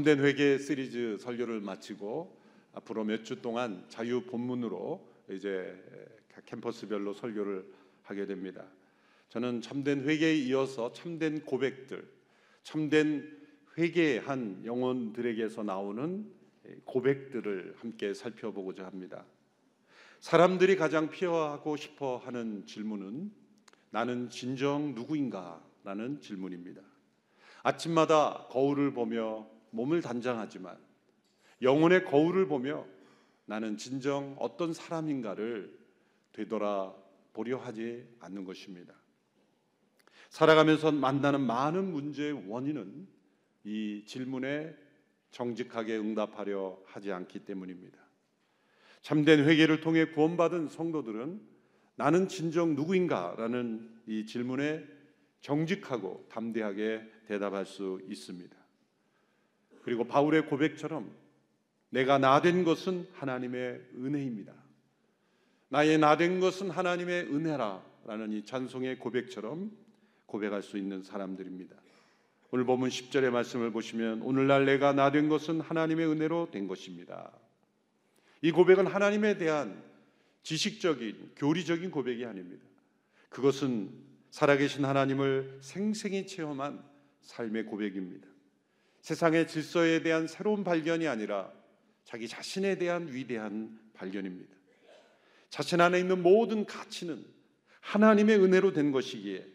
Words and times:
참된 0.00 0.20
회계 0.20 0.56
시리즈 0.56 1.18
설교를 1.20 1.60
마치고 1.60 2.34
앞으로 2.72 3.04
몇 3.04 3.22
주 3.22 3.42
동안 3.42 3.84
자유 3.90 4.22
본문으로 4.22 5.06
이제 5.28 5.76
캠퍼스별로 6.46 7.12
설교를 7.12 7.70
하게 8.04 8.24
됩니다. 8.24 8.64
저는 9.28 9.60
참된 9.60 10.00
회개에 10.00 10.36
이어서 10.36 10.94
참된 10.94 11.44
고백들, 11.44 12.08
참된 12.62 13.30
회개한 13.76 14.62
영혼들에게서 14.64 15.64
나오는 15.64 16.32
고백들을 16.86 17.74
함께 17.76 18.14
살펴보고자 18.14 18.86
합니다. 18.86 19.26
사람들이 20.20 20.76
가장 20.76 21.10
피하고 21.10 21.76
싶어 21.76 22.16
하는 22.16 22.64
질문은 22.64 23.30
나는 23.90 24.30
진정 24.30 24.94
누구인가? 24.94 25.62
라는 25.84 26.22
질문입니다. 26.22 26.80
아침마다 27.62 28.46
거울을 28.48 28.94
보며 28.94 29.59
몸을 29.70 30.02
단장하지만 30.02 30.78
영혼의 31.62 32.04
거울을 32.04 32.48
보며 32.48 32.86
나는 33.46 33.76
진정 33.76 34.36
어떤 34.38 34.72
사람인가를 34.72 35.78
되돌아 36.32 36.94
보려 37.32 37.58
하지 37.58 38.06
않는 38.20 38.44
것입니다. 38.44 38.94
살아가면서 40.30 40.92
만나는 40.92 41.40
많은 41.40 41.90
문제의 41.90 42.48
원인은 42.48 43.08
이 43.64 44.04
질문에 44.06 44.74
정직하게 45.30 45.98
응답하려 45.98 46.80
하지 46.86 47.12
않기 47.12 47.40
때문입니다. 47.40 47.98
참된 49.02 49.44
회개를 49.44 49.80
통해 49.80 50.06
구원받은 50.06 50.68
성도들은 50.68 51.40
나는 51.96 52.28
진정 52.28 52.74
누구인가라는 52.76 54.02
이 54.06 54.26
질문에 54.26 54.84
정직하고 55.40 56.26
담대하게 56.30 57.02
대답할 57.26 57.66
수 57.66 58.00
있습니다. 58.08 58.59
그리고 59.82 60.04
바울의 60.04 60.46
고백처럼 60.46 61.10
내가 61.90 62.18
나 62.18 62.40
된 62.40 62.64
것은 62.64 63.08
하나님의 63.12 63.80
은혜입니다. 63.96 64.52
나의 65.68 65.98
나 65.98 66.16
된 66.16 66.40
것은 66.40 66.70
하나님의 66.70 67.24
은혜라라는 67.26 68.32
이 68.32 68.44
찬송의 68.44 68.98
고백처럼 68.98 69.70
고백할 70.26 70.62
수 70.62 70.78
있는 70.78 71.02
사람들입니다. 71.02 71.76
오늘 72.52 72.64
보면 72.64 72.88
10절의 72.88 73.30
말씀을 73.30 73.70
보시면 73.70 74.22
오늘날 74.22 74.64
내가 74.64 74.92
나 74.92 75.10
된 75.12 75.28
것은 75.28 75.60
하나님의 75.60 76.06
은혜로 76.08 76.48
된 76.50 76.66
것입니다. 76.66 77.30
이 78.42 78.50
고백은 78.50 78.86
하나님에 78.86 79.38
대한 79.38 79.82
지식적인 80.42 81.32
교리적인 81.36 81.90
고백이 81.90 82.24
아닙니다. 82.24 82.64
그것은 83.28 83.90
살아계신 84.30 84.84
하나님을 84.84 85.58
생생히 85.60 86.26
체험한 86.26 86.82
삶의 87.22 87.66
고백입니다. 87.66 88.29
세상의 89.02 89.48
질서에 89.48 90.02
대한 90.02 90.26
새로운 90.26 90.64
발견이 90.64 91.08
아니라 91.08 91.52
자기 92.04 92.28
자신에 92.28 92.76
대한 92.76 93.12
위대한 93.12 93.78
발견입니다. 93.94 94.54
자신 95.48 95.80
안에 95.80 95.98
있는 95.98 96.22
모든 96.22 96.64
가치는 96.64 97.24
하나님의 97.80 98.38
은혜로 98.42 98.72
된 98.72 98.92
것이기에 98.92 99.46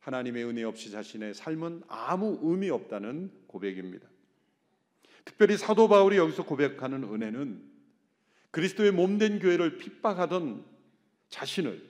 하나님의 0.00 0.44
은혜 0.44 0.62
없이 0.64 0.90
자신의 0.90 1.34
삶은 1.34 1.82
아무 1.88 2.38
의미 2.42 2.70
없다는 2.70 3.30
고백입니다. 3.46 4.06
특별히 5.24 5.56
사도 5.56 5.88
바울이 5.88 6.16
여기서 6.18 6.44
고백하는 6.44 7.04
은혜는 7.04 7.62
그리스도의 8.50 8.92
몸된 8.92 9.38
교회를 9.38 9.78
핍박하던 9.78 10.64
자신을 11.30 11.82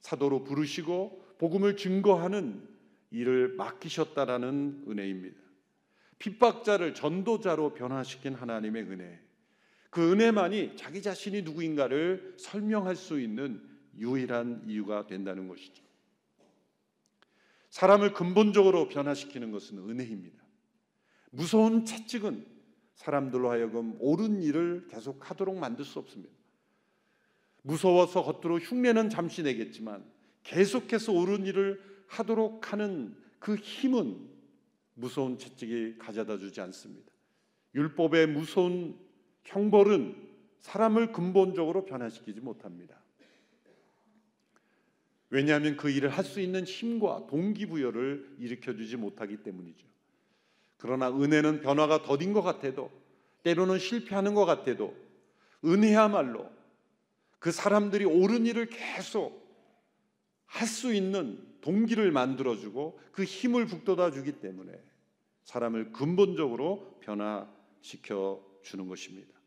사도로 0.00 0.44
부르시고 0.44 1.36
복음을 1.38 1.76
증거하는 1.76 2.68
일을 3.10 3.54
맡기셨다라는 3.56 4.84
은혜입니다. 4.88 5.39
핍박자를 6.20 6.94
전도자로 6.94 7.74
변화시킨 7.74 8.34
하나님의 8.34 8.84
은혜. 8.84 9.20
그 9.90 10.12
은혜만이 10.12 10.76
자기 10.76 11.02
자신이 11.02 11.42
누구인가를 11.42 12.34
설명할 12.38 12.94
수 12.94 13.20
있는 13.20 13.60
유일한 13.96 14.62
이유가 14.66 15.06
된다는 15.06 15.48
것이죠. 15.48 15.82
사람을 17.70 18.12
근본적으로 18.12 18.88
변화시키는 18.88 19.50
것은 19.50 19.78
은혜입니다. 19.78 20.44
무서운 21.30 21.84
채찍은 21.84 22.46
사람들로 22.94 23.50
하여금 23.50 23.96
옳은 23.98 24.42
일을 24.42 24.88
계속 24.88 25.30
하도록 25.30 25.56
만들 25.56 25.84
수 25.84 25.98
없습니다. 25.98 26.34
무서워서 27.62 28.22
겉으로 28.22 28.58
흉내는 28.58 29.10
잠시 29.10 29.42
내겠지만 29.42 30.04
계속해서 30.42 31.12
옳은 31.12 31.46
일을 31.46 31.80
하도록 32.08 32.72
하는 32.72 33.16
그 33.38 33.54
힘은 33.56 34.29
무서운 34.94 35.38
채찍이 35.38 35.98
가져다 35.98 36.38
주지 36.38 36.60
않습니다. 36.60 37.10
율법의 37.74 38.28
무서운 38.28 38.98
형벌은 39.44 40.28
사람을 40.60 41.12
근본적으로 41.12 41.84
변화시키지 41.84 42.40
못합니다. 42.40 43.00
왜냐하면 45.30 45.76
그 45.76 45.90
일을 45.90 46.10
할 46.10 46.24
수 46.24 46.40
있는 46.40 46.64
힘과 46.64 47.26
동기부여를 47.28 48.36
일으켜 48.38 48.74
주지 48.74 48.96
못하기 48.96 49.38
때문이죠. 49.38 49.86
그러나 50.76 51.08
은혜는 51.10 51.60
변화가 51.60 52.02
더딘 52.02 52.32
것 52.32 52.42
같아도 52.42 52.90
때로는 53.42 53.78
실패하는 53.78 54.34
것 54.34 54.44
같아도 54.44 54.96
은혜야말로 55.64 56.50
그 57.38 57.52
사람들이 57.52 58.04
옳은 58.04 58.46
일을 58.46 58.66
계속 58.66 59.40
할 60.46 60.66
수 60.66 60.92
있는 60.92 61.46
동기를 61.60 62.10
만들어주고 62.12 63.00
그 63.12 63.24
힘을 63.24 63.66
북돋아 63.66 64.10
주기 64.10 64.32
때문에 64.32 64.72
사람을 65.44 65.92
근본적으로 65.92 66.98
변화시켜 67.00 68.44
주는 68.62 68.88
것입니다. 68.88 69.38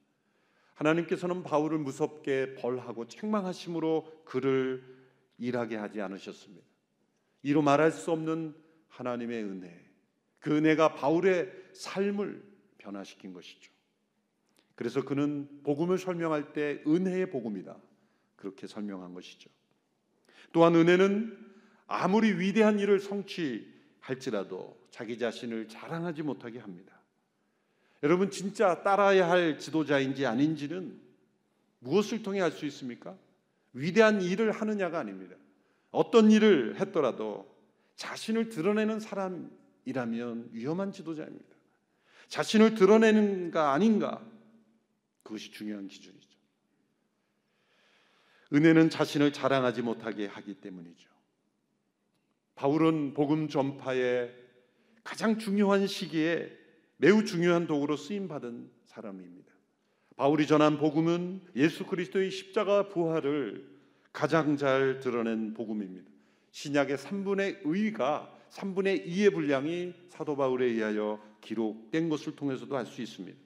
하나님께서는 0.75 1.43
바울을 1.43 1.77
무섭게 1.79 2.55
벌하고 2.55 3.07
책망하심으로 3.07 4.23
그를 4.25 4.83
일하게 5.37 5.75
하지 5.75 6.01
않으셨습니다. 6.01 6.65
이로 7.43 7.61
말할 7.61 7.91
수 7.91 8.11
없는 8.11 8.55
하나님의 8.89 9.43
은혜, 9.43 9.83
그 10.39 10.55
은혜가 10.55 10.95
바울의 10.95 11.51
삶을 11.73 12.43
변화시킨 12.77 13.33
것이죠. 13.33 13.71
그래서 14.75 15.03
그는 15.03 15.61
복음을 15.63 15.97
설명할 15.97 16.53
때 16.53 16.83
은혜의 16.87 17.29
복음이다. 17.29 17.77
그렇게 18.35 18.67
설명한 18.67 19.13
것이죠. 19.13 19.49
또한 20.51 20.75
은혜는 20.75 21.42
아무리 21.87 22.39
위대한 22.39 22.79
일을 22.79 22.99
성취할지라도 22.99 24.77
자기 24.91 25.17
자신을 25.17 25.67
자랑하지 25.67 26.23
못하게 26.23 26.59
합니다. 26.59 26.93
여러분 28.03 28.29
진짜 28.31 28.83
따라야 28.83 29.29
할 29.29 29.57
지도자인지 29.57 30.25
아닌지는 30.25 30.99
무엇을 31.79 32.23
통해 32.23 32.41
알 32.41 32.51
수 32.51 32.65
있습니까? 32.65 33.17
위대한 33.73 34.21
일을 34.21 34.51
하느냐가 34.51 34.99
아닙니다. 34.99 35.35
어떤 35.91 36.31
일을 36.31 36.79
했더라도 36.79 37.51
자신을 37.95 38.49
드러내는 38.49 38.99
사람이라면 38.99 40.49
위험한 40.51 40.91
지도자입니다. 40.91 41.53
자신을 42.27 42.75
드러내는가 42.75 43.73
아닌가 43.73 44.21
그것이 45.23 45.51
중요한 45.51 45.87
기준이죠. 45.87 46.29
은혜는 48.53 48.89
자신을 48.89 49.33
자랑하지 49.33 49.81
못하게 49.81 50.27
하기 50.27 50.55
때문이죠. 50.55 51.12
바울은 52.63 53.13
복음 53.13 53.49
전파의 53.49 54.33
가장 55.03 55.37
중요한 55.37 55.85
시기에 55.85 56.49
매우 56.95 57.25
중요한 57.25 57.67
도구로 57.67 57.97
쓰임 57.97 58.29
받은 58.29 58.71
사람입니다. 58.85 59.51
바울이 60.15 60.47
전한 60.47 60.77
복음은 60.77 61.41
예수 61.57 61.85
그리스도의 61.85 62.31
십자가 62.31 62.87
부활을 62.87 63.69
가장 64.13 64.55
잘 64.55 65.01
드러낸 65.01 65.53
복음입니다. 65.53 66.09
신약의 66.51 66.95
3분의 66.95 67.59
의가 67.65 68.33
3분의 68.51 69.07
2의 69.07 69.33
분량이 69.33 69.93
사도 70.07 70.37
바울에 70.37 70.67
의하여 70.67 71.21
기록된 71.41 72.07
것을 72.07 72.37
통해서도 72.37 72.77
알 72.77 72.85
수 72.85 73.01
있습니다. 73.01 73.37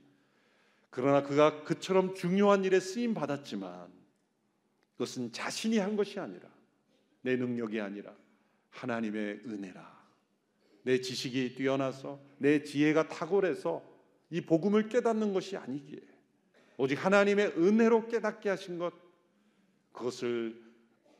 그러나 0.91 1.23
그가 1.23 1.63
그처럼 1.63 2.13
중요한 2.13 2.63
일에 2.65 2.79
쓰임 2.79 3.15
받았지만 3.15 3.87
그것은 4.93 5.31
자신이 5.31 5.79
한 5.79 5.95
것이 5.95 6.19
아니라 6.19 6.47
내 7.23 7.35
능력이 7.35 7.81
아니라 7.81 8.13
하나님의 8.77 9.41
은혜라. 9.45 9.97
내 10.83 11.01
지식이 11.01 11.55
뛰어나서 11.55 12.19
내 12.37 12.63
지혜가 12.63 13.07
탁월해서 13.07 13.83
이 14.29 14.41
복음을 14.41 14.87
깨닫는 14.87 15.33
것이 15.33 15.57
아니기에 15.57 15.99
오직 16.77 17.03
하나님의 17.03 17.53
은혜로 17.57 18.07
깨닫게 18.07 18.49
하신 18.49 18.77
것 18.77 18.93
그것을 19.91 20.61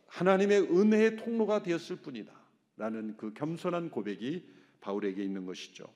하나님의 0.07 0.61
은혜의 0.61 1.17
통로가 1.17 1.63
되었을 1.63 1.97
뿐이다. 1.97 2.31
라는 2.77 3.17
그 3.17 3.33
겸손한 3.33 3.89
고백이 3.89 4.47
바울에게 4.81 5.23
있는 5.23 5.45
것이죠. 5.45 5.87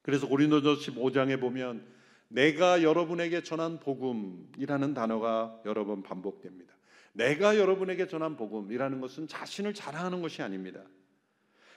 그래서 0.00 0.26
고린도서 0.26 0.76
15장에 0.76 1.38
보면 1.38 1.86
내가 2.28 2.82
여러분에게 2.82 3.42
전한 3.42 3.78
복음이라는 3.78 4.94
단어가 4.94 5.60
여러 5.66 5.84
번 5.84 6.02
반복됩니다. 6.02 6.75
내가 7.16 7.56
여러분에게 7.56 8.06
전한 8.06 8.36
복음이라는 8.36 9.00
것은 9.00 9.26
자신을 9.26 9.74
자랑하는 9.74 10.20
것이 10.22 10.42
아닙니다. 10.42 10.82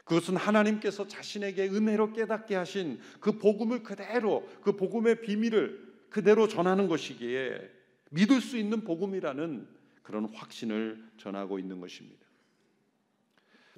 그것은 0.03 0.35
하나님께서 0.35 1.07
자신에게 1.07 1.69
은혜로 1.69 2.13
깨닫게 2.13 2.55
하신 2.55 2.99
그 3.19 3.37
복음을 3.37 3.83
그대로 3.83 4.47
그 4.61 4.75
복음의 4.75 5.21
비밀을 5.21 5.87
그대로 6.09 6.47
전하는 6.47 6.87
것이기에 6.87 7.69
믿을 8.11 8.41
수 8.41 8.57
있는 8.57 8.83
복음이라는 8.83 9.67
그런 10.01 10.25
확신을 10.33 11.11
전하고 11.17 11.59
있는 11.59 11.79
것입니다. 11.79 12.25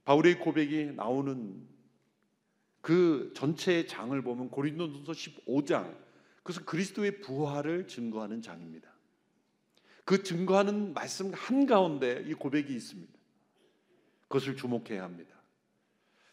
바울의 0.05 0.39
고백이 0.39 0.93
나오는 0.95 1.67
그 2.79 3.33
전체의 3.35 3.87
장을 3.87 4.19
보면 4.19 4.49
고린도전서 4.49 5.11
15장 5.11 5.95
그것은 6.37 6.65
그리스도의 6.65 7.21
부활을 7.21 7.87
증거하는 7.87 8.41
장입니다. 8.41 8.90
그 10.11 10.23
증거하는 10.23 10.93
말씀 10.93 11.33
한가운데 11.33 12.25
이 12.27 12.33
고백이 12.33 12.75
있습니다. 12.75 13.13
그것을 14.23 14.57
주목해야 14.57 15.03
합니다. 15.03 15.41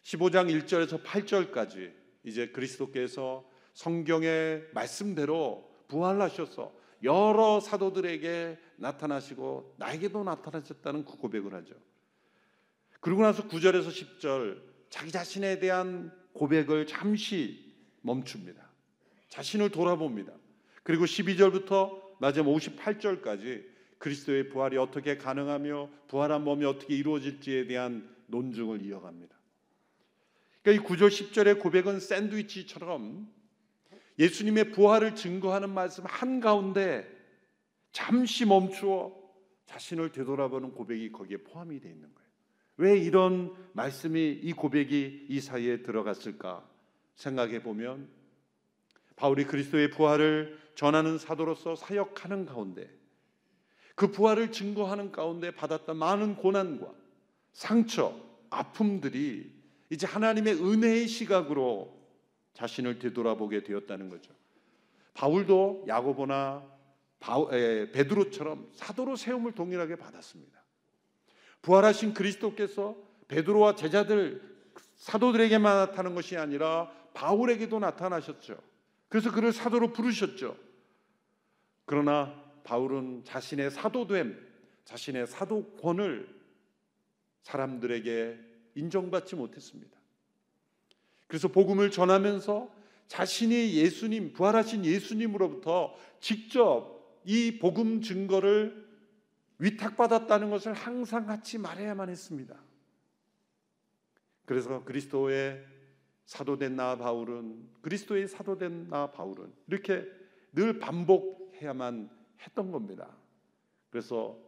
15장 0.03 0.51
1절에서 0.51 1.05
8절까지 1.05 1.95
이제 2.25 2.49
그리스도께서 2.49 3.49
성경의 3.75 4.71
말씀대로 4.75 5.71
부활하셔서 5.87 6.73
여러 7.05 7.61
사도들에게 7.61 8.59
나타나시고 8.79 9.77
나에게도 9.79 10.25
나타나셨다는 10.25 11.05
그 11.05 11.17
고백을 11.17 11.55
하죠. 11.55 11.77
그러고 12.99 13.23
나서 13.23 13.47
9절에서 13.47 13.91
10절 13.91 14.61
자기 14.91 15.13
자신에 15.13 15.61
대한 15.61 16.13
고백을 16.33 16.89
잠시 16.89 17.77
멈춥니다. 18.01 18.73
자신을 19.29 19.71
돌아봅니다. 19.71 20.33
그리고 20.83 21.05
12절부터 21.05 22.08
마지막 22.19 22.51
58절까지 22.53 23.65
그리스도의 23.99 24.49
부활이 24.49 24.77
어떻게 24.77 25.17
가능하며 25.17 25.91
부활한 26.09 26.45
몸이 26.45 26.65
어떻게 26.65 26.95
이루어질지에 26.97 27.67
대한 27.67 28.09
논증을 28.27 28.83
이어갑니다. 28.83 29.37
그러니까 30.63 30.85
이 30.85 30.87
9절 30.87 31.09
10절의 31.09 31.61
고백은 31.61 32.01
샌드위치처럼 32.01 33.29
예수님의 34.19 34.73
부활을 34.73 35.15
증거하는 35.15 35.71
말씀 35.71 36.05
한가운데 36.07 37.09
잠시 37.93 38.45
멈추어 38.45 39.17
자신을 39.67 40.13
되돌아보는 40.13 40.73
고백이 40.73 41.13
거기에 41.13 41.39
포함이 41.39 41.81
되어 41.81 41.91
있는 41.91 42.15
거예요. 42.15 42.29
왜 42.79 42.99
이런 42.99 43.55
말씀이 43.73 44.41
이 44.43 44.53
고백이 44.53 45.27
이 45.29 45.41
사이에 45.41 45.83
들어갔을까 45.83 46.69
생각해 47.17 47.63
보면 47.63 48.09
바울이 49.17 49.45
그리스도의 49.45 49.91
부활을 49.91 50.59
전하는 50.79 51.19
사도로서 51.19 51.75
사역하는 51.75 52.47
가운데 52.47 52.89
그 53.97 54.13
부활을 54.13 54.53
증거하는 54.53 55.11
가운데 55.11 55.51
받았던 55.51 55.97
많은 55.97 56.37
고난과 56.37 56.95
상처, 57.53 58.15
아픔들이 58.49 59.53
이제 59.91 60.07
하나님의 60.07 60.55
은혜의 60.55 61.09
시각으로 61.09 61.99
자신을 62.53 63.01
되돌아보게 63.01 63.65
되었다는 63.65 64.09
거죠. 64.09 64.33
바울도 65.15 65.87
야고보나 65.89 66.65
베드로처럼 67.93 68.71
사도로 68.73 69.17
세움을 69.17 69.57
동일하게 69.57 69.97
받았습니다. 69.97 70.63
부활하신 71.63 72.15
그리스도께서 72.15 72.95
베드로와 73.27 73.75
제자들 73.75 74.41
사도들에게만 74.95 75.77
나타나는 75.77 76.15
것이 76.15 76.37
아니라 76.37 76.89
바울에게도 77.15 77.81
나타나셨죠. 77.81 78.57
그래서 79.09 79.33
그를 79.33 79.53
사도로 79.53 79.93
부르셨죠. 79.93 80.68
그러나 81.89 82.35
바울은 82.65 83.25
자신의 83.25 83.71
사도됨, 83.71 84.39
자신의 84.85 85.27
사도권을 85.27 86.29
사람들에게 87.41 88.39
인정받지 88.75 89.37
못했습니다. 89.37 89.99
그래서 91.27 91.49
복음을 91.49 91.91
전하면서 91.91 92.71
자신이 93.07 93.73
예수님, 93.73 94.35
부활하신 94.35 94.85
예수님으로부터 94.85 95.95
직접 96.21 97.21
이 97.25 97.59
복음 97.59 98.03
증거를 98.03 98.87
위탁받았다는 99.59 100.51
것을 100.51 100.75
항상 100.75 101.25
같이 101.25 101.57
말해야만 101.57 102.11
했습니다. 102.11 102.55
그래서 104.45 104.85
그리스도의 104.85 105.65
사도된 106.27 106.77
나 106.77 106.99
바울은 106.99 107.67
그리스도의 107.81 108.29
사도된 108.29 108.89
나 108.91 109.11
바울은 109.11 109.51
이렇게 109.69 110.05
늘 110.53 110.79
반복 110.79 111.38
해야만 111.61 112.11
했던 112.41 112.71
겁니다. 112.71 113.09
그래서 113.91 114.39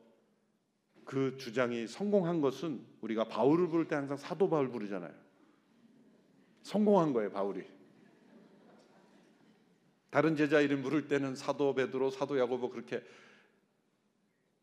그 1.05 1.37
주장이 1.37 1.87
성공한 1.87 2.41
것은 2.41 2.85
우리가 3.01 3.25
바울을 3.25 3.69
부를 3.69 3.89
때 3.89 3.97
항상 3.97 4.17
사도 4.17 4.49
바울 4.49 4.71
부르잖아요. 4.71 5.13
성공한 6.63 7.13
거예요, 7.13 7.31
바울이. 7.31 7.65
다른 10.11 10.37
제자 10.37 10.61
이름 10.61 10.83
부를 10.83 11.09
때는 11.09 11.37
사도 11.37 11.75
베드로, 11.75 12.11
사도 12.11 12.39
야고보 12.39 12.71
그렇게 12.71 13.03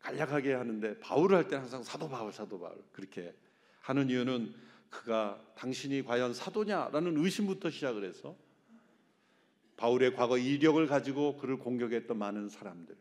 간략하게 0.00 0.54
하는데 0.54 0.98
바울을 1.00 1.36
할 1.36 1.48
때는 1.48 1.62
항상 1.62 1.82
사도 1.82 2.08
바울, 2.08 2.32
사도 2.32 2.58
바울 2.60 2.82
그렇게 2.92 3.34
하는 3.80 4.08
이유는 4.08 4.54
그가 4.90 5.42
당신이 5.54 6.04
과연 6.04 6.34
사도냐라는 6.34 7.16
의심부터 7.18 7.70
시작을 7.70 8.04
해서 8.04 8.36
바울의 9.78 10.14
과거 10.14 10.36
이력을 10.36 10.86
가지고 10.86 11.38
그를 11.38 11.58
공격했던 11.58 12.18
많은 12.18 12.48
사람들. 12.50 12.94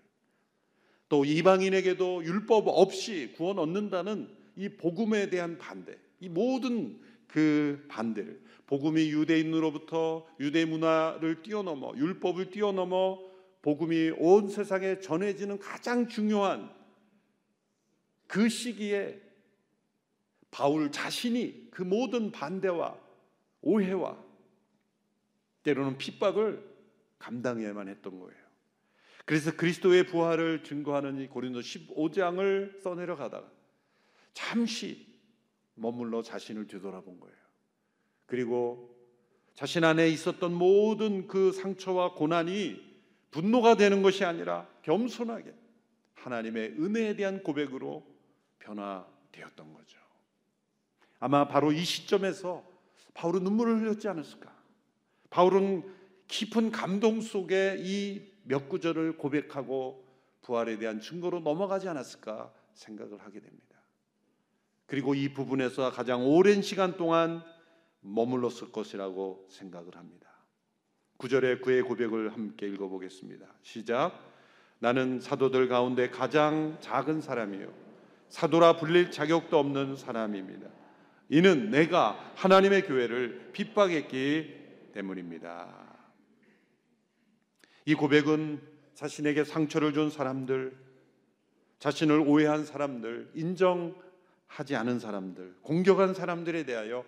또 1.10 1.26
이방인에게도 1.26 2.24
율법 2.24 2.68
없이 2.68 3.34
구원 3.36 3.60
얻는다는 3.60 4.30
이 4.56 4.70
복음에 4.70 5.30
대한 5.30 5.58
반대. 5.58 5.98
이 6.20 6.30
모든 6.30 7.00
그 7.28 7.86
반대를 7.90 8.42
복음이 8.66 9.10
유대인으로부터 9.10 10.28
유대 10.40 10.66
문화를 10.66 11.42
뛰어넘어 11.42 11.94
율법을 11.96 12.52
뛰어넘어 12.52 13.20
복음이 13.62 14.12
온 14.18 14.50
세상에 14.50 15.00
전해지는 15.00 15.60
가장 15.60 16.08
중요한 16.08 16.72
그 18.28 18.50
시기에 18.50 19.22
바울 20.52 20.92
자신이 20.92 21.70
그 21.72 21.84
모든 21.84 22.32
반대와 22.32 22.98
오해와 23.62 24.27
때로는 25.68 25.98
핍박을 25.98 26.64
감당해야만 27.20 27.90
했던 27.90 28.20
거예요. 28.20 28.48
그래서 29.26 29.52
그리스도의 29.52 30.06
부활을 30.06 30.64
증거하는 30.64 31.20
이 31.20 31.28
고린도 31.28 31.60
15장을 31.60 32.82
써내려 32.82 33.18
가다가 33.18 33.52
잠시 34.34 35.06
머물러 35.76 36.22
자신을 36.22 36.68
뒤돌아본 36.68 37.20
거예요. 37.20 37.36
그리고 38.26 38.96
자신 39.56 39.84
안에 39.84 40.08
있었던 40.10 40.54
모든 40.54 41.28
그 41.28 41.52
상처와 41.52 42.14
고난이 42.14 42.88
분노가 43.32 43.76
되는 43.76 44.02
것이 44.02 44.24
아니라 44.24 44.70
겸손하게 44.84 45.54
하나님의 46.14 46.76
은혜에 46.80 47.16
대한 47.18 47.44
고백으로 47.44 48.06
변화되었던 48.60 49.74
거죠. 49.74 50.00
아마 51.20 51.48
바로 51.48 51.74
이 51.74 51.84
시점에서 51.84 52.64
바울은 53.14 53.44
눈물을 53.44 53.82
흘렸지 53.82 54.08
않았을까? 54.08 54.57
바울은 55.30 55.84
깊은 56.28 56.72
감동 56.72 57.22
속에 57.22 57.78
이 57.80 58.38
몇 58.48 58.70
구절을 58.70 59.18
고백하고 59.18 60.06
부활에 60.42 60.78
대한 60.78 61.02
증거로 61.02 61.42
넘어가지 61.42 61.90
않았을까 61.90 62.52
생각을 62.74 63.20
하게 63.20 63.42
됩니다. 63.42 63.78
그리고 64.86 65.14
이 65.14 65.34
부분에서 65.34 65.92
가장 65.92 66.26
오랜 66.26 66.62
시간 66.62 66.96
동안 66.96 67.44
머물렀을 68.00 68.72
것이라고 68.72 69.48
생각을 69.50 69.98
합니다. 69.98 70.30
9절의 71.18 71.62
그의 71.62 71.82
고백을 71.82 72.34
함께 72.34 72.68
읽어보겠습니다. 72.68 73.46
시작. 73.64 74.18
나는 74.80 75.20
사도들 75.20 75.68
가운데 75.68 76.10
가장 76.10 76.78
작은 76.80 77.20
사람이요. 77.20 77.68
사도라 78.30 78.78
불릴 78.78 79.12
자격도 79.12 79.58
없는 79.58 79.98
사람입니다. 79.98 80.70
이는 81.30 81.70
내가 81.70 82.32
하나님의 82.36 82.84
교회를 82.84 83.50
핍박했기 83.52 84.57
때문입니다. 84.98 85.68
이 87.86 87.94
고백은 87.94 88.62
자신에게 88.96 89.44
상처를 89.44 89.94
준 89.94 90.10
사람들, 90.10 90.76
자신을 91.80 92.20
오해한 92.20 92.66
사람들, 92.66 93.32
인정하지 93.36 94.76
않은 94.76 95.00
사람들, 95.00 95.58
공격한 95.62 96.14
사람들에 96.14 96.66
대하여 96.66 97.06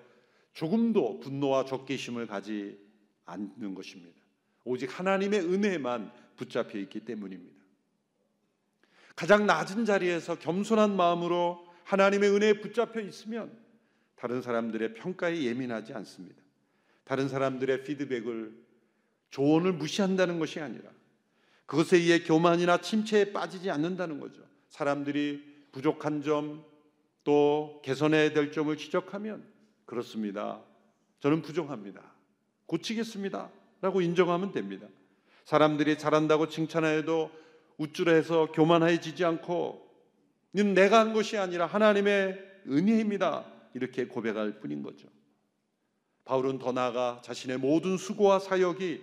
조금도 0.53 1.19
분노와 1.19 1.65
적개심을 1.65 2.27
가지 2.27 2.79
않는 3.25 3.73
것입니다. 3.73 4.19
오직 4.63 4.97
하나님의 4.97 5.41
은혜만 5.41 6.11
붙잡혀 6.35 6.77
있기 6.79 7.01
때문입니다. 7.01 7.59
가장 9.15 9.45
낮은 9.45 9.85
자리에서 9.85 10.37
겸손한 10.39 10.95
마음으로 10.95 11.65
하나님의 11.83 12.29
은혜에 12.29 12.53
붙잡혀 12.61 13.01
있으면 13.01 13.57
다른 14.15 14.41
사람들의 14.41 14.93
평가에 14.93 15.43
예민하지 15.43 15.93
않습니다. 15.93 16.48
다른 17.09 17.27
사람들의 17.27 17.83
피드백을 17.83 18.53
조언을 19.31 19.73
무시한다는 19.73 20.37
것이 20.37 20.59
아니라 20.59 20.91
그것에 21.65 21.97
의해 21.97 22.23
교만이나 22.23 22.81
침체에 22.81 23.33
빠지지 23.33 23.71
않는다는 23.71 24.19
거죠. 24.19 24.43
사람들이 24.69 25.43
부족한 25.71 26.21
점 26.21 26.69
또 27.29 27.79
개선해야 27.83 28.33
될 28.33 28.51
점을 28.51 28.75
지적하면 28.75 29.43
그렇습니다. 29.85 30.61
저는 31.19 31.43
부족합니다. 31.43 32.01
고치겠습니다. 32.65 33.51
라고 33.81 34.01
인정하면 34.01 34.51
됩니다. 34.51 34.87
사람들이 35.45 35.99
잘한다고 35.99 36.49
칭찬하여도 36.49 37.29
우쭐해서 37.77 38.51
교만해지지 38.51 39.25
않고 39.25 39.89
이는 40.53 40.73
내가 40.73 40.99
한 40.99 41.13
것이 41.13 41.37
아니라 41.37 41.67
하나님의 41.67 42.39
은혜입니다. 42.67 43.45
이렇게 43.75 44.07
고백할 44.07 44.59
뿐인 44.59 44.81
거죠. 44.81 45.07
바울은 46.29 46.59
더 46.59 46.71
나아가 46.71 47.19
자신의 47.23 47.57
모든 47.57 47.97
수고와 47.97 48.37
사역이 48.37 49.01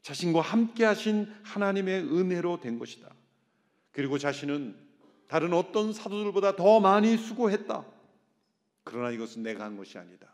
자신과 0.00 0.40
함께 0.40 0.86
하신 0.86 1.30
하나님의 1.42 2.04
은혜로 2.04 2.60
된 2.60 2.78
것이다. 2.78 3.14
그리고 3.92 4.16
자신은 4.16 4.74
다른 5.28 5.52
어떤 5.52 5.92
사도들보다 5.92 6.56
더 6.56 6.80
많이 6.80 7.18
수고했다. 7.18 7.84
그러나 8.84 9.10
이것은 9.10 9.42
내가 9.42 9.66
한 9.66 9.76
것이 9.76 9.98
아니다. 9.98 10.32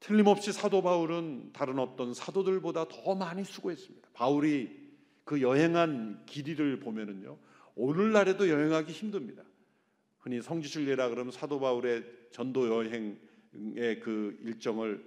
틀림없이 0.00 0.50
사도 0.50 0.82
바울은 0.82 1.52
다른 1.52 1.78
어떤 1.78 2.12
사도들보다 2.12 2.88
더 2.88 3.14
많이 3.14 3.44
수고했습니다. 3.44 4.08
바울이 4.14 4.76
그 5.22 5.42
여행한 5.42 6.24
길이를 6.26 6.80
보면은요. 6.80 7.38
오늘날에도 7.76 8.48
여행하기 8.48 8.90
힘듭니다. 8.90 9.44
흔히 10.18 10.42
성지순례라 10.42 11.08
그러면 11.10 11.30
사도 11.30 11.60
바울의 11.60 12.04
전도 12.32 12.68
여행의 12.68 13.29
그 13.52 14.38
일정을 14.42 15.04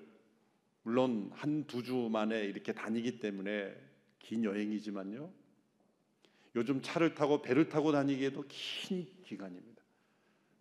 물론 0.84 1.30
한 1.34 1.66
두 1.66 1.82
주 1.82 2.10
만에 2.12 2.44
이렇게 2.46 2.74
다니기 2.74 3.20
때문에 3.20 3.74
긴 4.20 4.44
여행이지만요. 4.44 5.32
요즘 6.56 6.82
차를 6.82 7.16
타고 7.16 7.42
배를 7.42 7.70
타고 7.70 7.92
다니기에도 7.92 8.44
긴 8.48 9.08
기간입니다. 9.24 9.82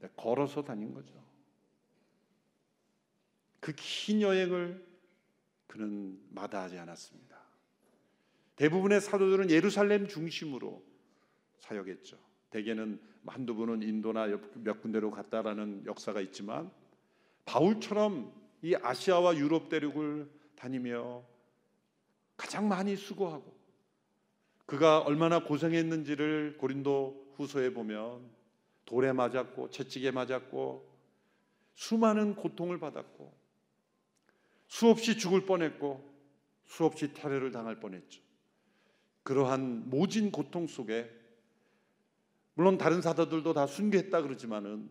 네, 0.01 0.09
걸어서 0.17 0.63
다닌 0.65 0.95
거죠. 0.95 1.13
그 3.61 3.73
긴 3.77 4.21
여행을 4.23 4.85
그는 5.67 6.21
마다하지 6.31 6.79
않았습니다. 6.79 7.41
대부분의 8.57 9.01
사도들은 9.01 9.51
예루살렘 9.51 10.07
중심으로 10.07 10.85
사역했죠. 11.59 12.19
대개는 12.51 13.01
한두 13.27 13.55
분은 13.55 13.83
인도나 13.83 14.27
몇 14.57 14.83
군데로 14.83 15.11
갔다라는 15.11 15.85
역사가 15.87 16.21
있지만 16.21 16.71
바울처럼 17.45 18.33
이 18.63 18.75
아시아와 18.75 19.37
유럽 19.37 19.69
대륙을 19.69 20.31
다니며 20.57 21.23
가장 22.37 22.69
많이 22.69 22.97
수고하고 22.97 23.53
그가 24.67 25.01
얼마나 25.01 25.45
고생했는지를 25.45 26.57
고린도 26.59 27.35
후서에 27.37 27.73
보면 27.75 28.31
돌에 28.85 29.13
맞았고 29.13 29.71
채찍에 29.71 30.11
맞았고 30.11 30.91
수많은 31.75 32.37
고통을 32.37 32.79
받았고 32.79 33.33
수없이 34.69 35.19
죽을 35.19 35.45
뻔했고 35.45 36.11
수없이 36.65 37.13
테러를 37.13 37.53
당할 37.53 37.81
뻔했죠. 37.81 38.23
그러한 39.23 39.91
모진 39.91 40.33
고통 40.33 40.67
속에 40.67 41.11
물론 42.55 42.79
다른 42.79 43.03
사도들도 43.03 43.53
다 43.53 43.67
순교했다 43.67 44.23
그러지만은 44.23 44.91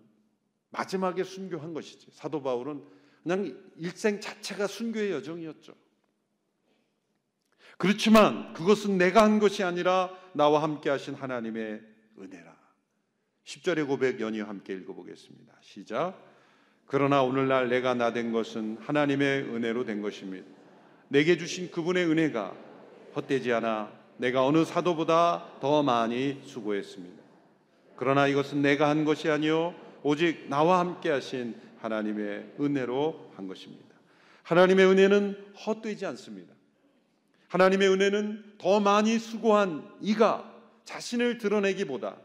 마지막에 0.71 1.23
순교한 1.23 1.73
것이지. 1.73 2.07
사도 2.11 2.41
바울은 2.41 2.83
그냥 3.23 3.55
일생 3.77 4.19
자체가 4.19 4.67
순교의 4.67 5.11
여정이었죠. 5.11 5.73
그렇지만 7.77 8.53
그것은 8.53 8.97
내가 8.97 9.23
한 9.23 9.39
것이 9.39 9.63
아니라 9.63 10.11
나와 10.33 10.61
함께 10.63 10.89
하신 10.89 11.15
하나님의 11.15 11.81
은혜라. 12.19 12.55
10절의 13.43 13.87
고백 13.87 14.19
연이어 14.19 14.45
함께 14.45 14.73
읽어보겠습니다. 14.73 15.53
시작. 15.61 16.15
그러나 16.85 17.23
오늘날 17.23 17.69
내가 17.69 17.93
나 17.93 18.13
된 18.13 18.31
것은 18.31 18.77
하나님의 18.81 19.43
은혜로 19.43 19.85
된 19.85 20.01
것입니다. 20.01 20.45
내게 21.07 21.37
주신 21.37 21.71
그분의 21.71 22.05
은혜가 22.05 22.55
헛되지 23.15 23.51
않아 23.53 23.91
내가 24.17 24.45
어느 24.45 24.63
사도보다 24.63 25.59
더 25.59 25.83
많이 25.83 26.41
수고했습니다. 26.45 27.21
그러나 27.95 28.27
이것은 28.27 28.61
내가 28.61 28.89
한 28.89 29.03
것이 29.05 29.29
아니요 29.29 29.73
오직 30.03 30.47
나와 30.49 30.79
함께 30.79 31.09
하신 31.09 31.55
하나님의 31.79 32.55
은혜로 32.59 33.33
한 33.35 33.47
것입니다. 33.47 33.95
하나님의 34.43 34.85
은혜는 34.85 35.53
헛되지 35.65 36.05
않습니다. 36.07 36.53
하나님의 37.47 37.89
은혜는 37.89 38.55
더 38.57 38.79
많이 38.79 39.19
수고한 39.19 39.89
이가 40.01 40.51
자신을 40.85 41.37
드러내기보다 41.37 42.17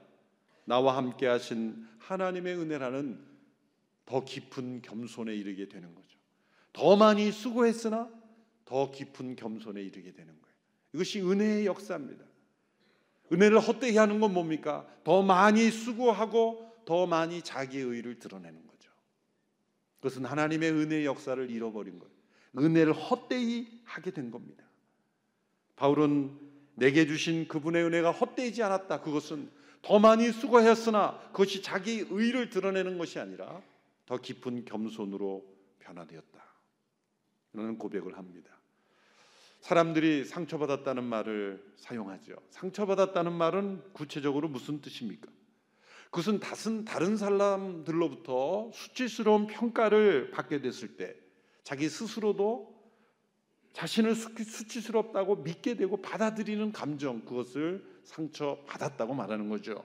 나와 0.64 0.96
함께 0.96 1.26
하신 1.26 1.86
하나님의 1.98 2.56
은혜라는 2.56 3.18
더 4.06 4.24
깊은 4.24 4.82
겸손에 4.82 5.34
이르게 5.34 5.68
되는 5.68 5.94
거죠. 5.94 6.18
더 6.72 6.96
많이 6.96 7.32
수고했으나 7.32 8.08
더 8.64 8.90
깊은 8.90 9.36
겸손에 9.36 9.80
이르게 9.82 10.12
되는 10.12 10.26
거예요. 10.26 10.56
이것이 10.94 11.20
은혜의 11.20 11.66
역사입니다. 11.66 12.24
은혜를 13.32 13.58
헛되이 13.58 13.96
하는 13.96 14.20
건 14.20 14.32
뭡니까? 14.32 14.86
더 15.02 15.22
많이 15.22 15.70
수고하고 15.70 16.65
더 16.86 17.06
많이 17.06 17.42
자기의 17.42 17.84
의를 17.84 18.18
드러내는 18.18 18.66
거죠. 18.66 18.90
그것은 19.96 20.24
하나님의 20.24 20.70
은혜의 20.70 21.04
역사를 21.04 21.50
잃어버린 21.50 21.98
거예요. 21.98 22.14
은혜를 22.56 22.94
헛되이 22.94 23.82
하게 23.84 24.12
된 24.12 24.30
겁니다. 24.30 24.64
바울은 25.74 26.38
내게 26.74 27.06
주신 27.06 27.48
그분의 27.48 27.84
은혜가 27.84 28.12
헛되지 28.12 28.62
않았다. 28.62 29.02
그것은 29.02 29.50
더 29.82 29.98
많이 29.98 30.30
수고했으나 30.30 31.18
그것이 31.32 31.60
자기 31.60 32.06
의를 32.08 32.50
드러내는 32.50 32.98
것이 32.98 33.18
아니라 33.18 33.62
더 34.06 34.16
깊은 34.18 34.64
겸손으로 34.64 35.44
변화되었다. 35.80 36.44
라는 37.52 37.78
고백을 37.78 38.16
합니다. 38.16 38.56
사람들이 39.60 40.24
상처받았다는 40.24 41.02
말을 41.02 41.72
사용하죠. 41.76 42.36
상처받았다는 42.50 43.32
말은 43.32 43.92
구체적으로 43.92 44.48
무슨 44.48 44.80
뜻입니까? 44.80 45.28
그것은 46.10 46.40
다른, 46.40 47.16
사람들로부터 47.16 48.70
수치스러운 48.72 49.46
평가를 49.46 50.30
받게 50.30 50.60
됐을 50.60 50.96
때 50.96 51.14
자기 51.62 51.88
스스로도 51.88 52.74
자신을 53.72 54.14
수치스럽다고 54.14 55.36
믿게 55.36 55.74
되고 55.76 56.00
받아들이는 56.00 56.72
감정 56.72 57.24
그것을 57.24 57.84
상처 58.04 58.58
받았다고 58.66 59.12
말하는 59.12 59.48
거죠. 59.48 59.84